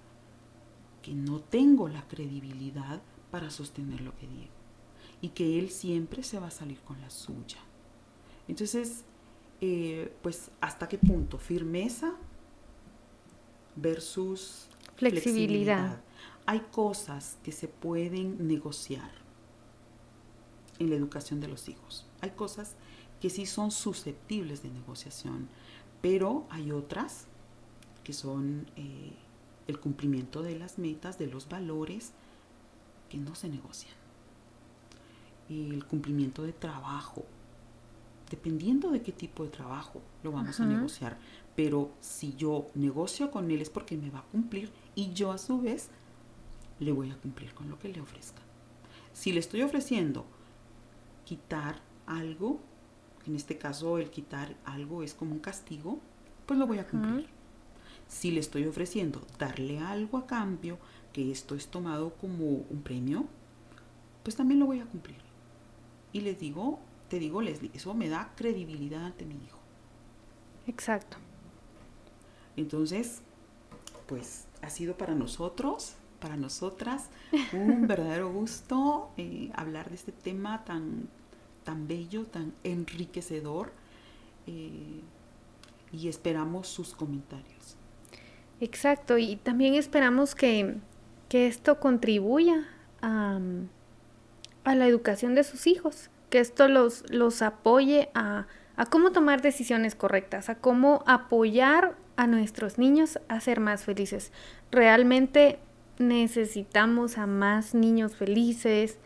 [1.01, 4.53] que no tengo la credibilidad para sostener lo que digo
[5.21, 7.59] y que él siempre se va a salir con la suya.
[8.47, 9.05] Entonces,
[9.61, 11.37] eh, pues, ¿hasta qué punto?
[11.37, 12.13] Firmeza
[13.75, 16.01] versus flexibilidad.
[16.45, 19.11] Hay cosas que se pueden negociar
[20.79, 22.05] en la educación de los hijos.
[22.21, 22.75] Hay cosas
[23.19, 25.47] que sí son susceptibles de negociación,
[26.01, 27.27] pero hay otras
[28.03, 29.13] que son eh,
[29.67, 32.11] el cumplimiento de las metas, de los valores,
[33.09, 33.93] que no se negocian.
[35.49, 37.25] El cumplimiento de trabajo,
[38.29, 41.17] dependiendo de qué tipo de trabajo lo vamos a negociar.
[41.55, 45.37] Pero si yo negocio con él es porque me va a cumplir y yo a
[45.37, 45.89] su vez
[46.79, 48.41] le voy a cumplir con lo que le ofrezca.
[49.13, 50.25] Si le estoy ofreciendo
[51.23, 52.59] quitar algo,
[53.25, 55.99] en este caso el quitar algo es como un castigo,
[56.45, 57.27] pues lo voy a cumplir.
[58.07, 60.77] Si le estoy ofreciendo darle algo a cambio,
[61.13, 63.25] que esto es tomado como un premio,
[64.23, 65.17] pues también lo voy a cumplir.
[66.11, 69.59] Y les digo, te digo, Leslie, eso me da credibilidad ante mi hijo.
[70.67, 71.17] Exacto.
[72.57, 73.21] Entonces,
[74.07, 77.09] pues ha sido para nosotros, para nosotras,
[77.53, 81.09] un verdadero gusto eh, hablar de este tema tan,
[81.63, 83.71] tan bello, tan enriquecedor.
[84.47, 85.01] Eh,
[85.91, 87.77] y esperamos sus comentarios.
[88.59, 90.77] Exacto, y también esperamos que,
[91.31, 92.65] esto contribuya
[93.01, 93.41] a,
[94.63, 96.09] a, la educación de sus hijos,
[96.39, 102.77] esto los, los apoye a, a cómo tomar decisiones correctas, a cómo apoyar a nuestros
[102.77, 104.31] niños a ser más felices.
[104.71, 105.59] Realmente
[105.99, 108.97] necesitamos a más niños felices,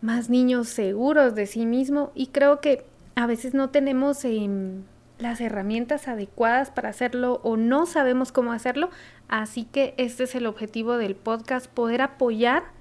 [0.00, 2.84] más niños seguros de sí mismo y creo que
[3.14, 4.84] a veces no tenemos em,
[5.18, 8.90] las herramientas adecuadas para hacerlo o no sabemos cómo hacerlo.
[9.28, 12.77] Así que este es el objetivo del podcast, poder apoyar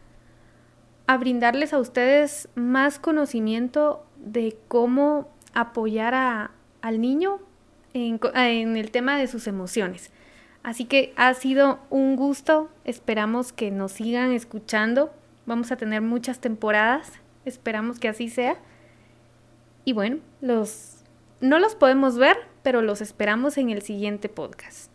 [1.08, 6.51] a brindarles a ustedes más conocimiento de cómo apoyar a,
[6.82, 7.39] al niño
[7.93, 8.20] en,
[8.76, 10.12] el tema de sus emociones.
[10.64, 15.14] Así que ha sido un gusto, esperamos que nos sigan escuchando,
[15.45, 17.14] vamos a tener muchas temporadas,
[17.45, 18.58] esperamos que así sea.
[19.86, 20.97] Y bueno, los
[21.39, 24.91] no los podemos ver, pero los esperamos en el siguiente podcast.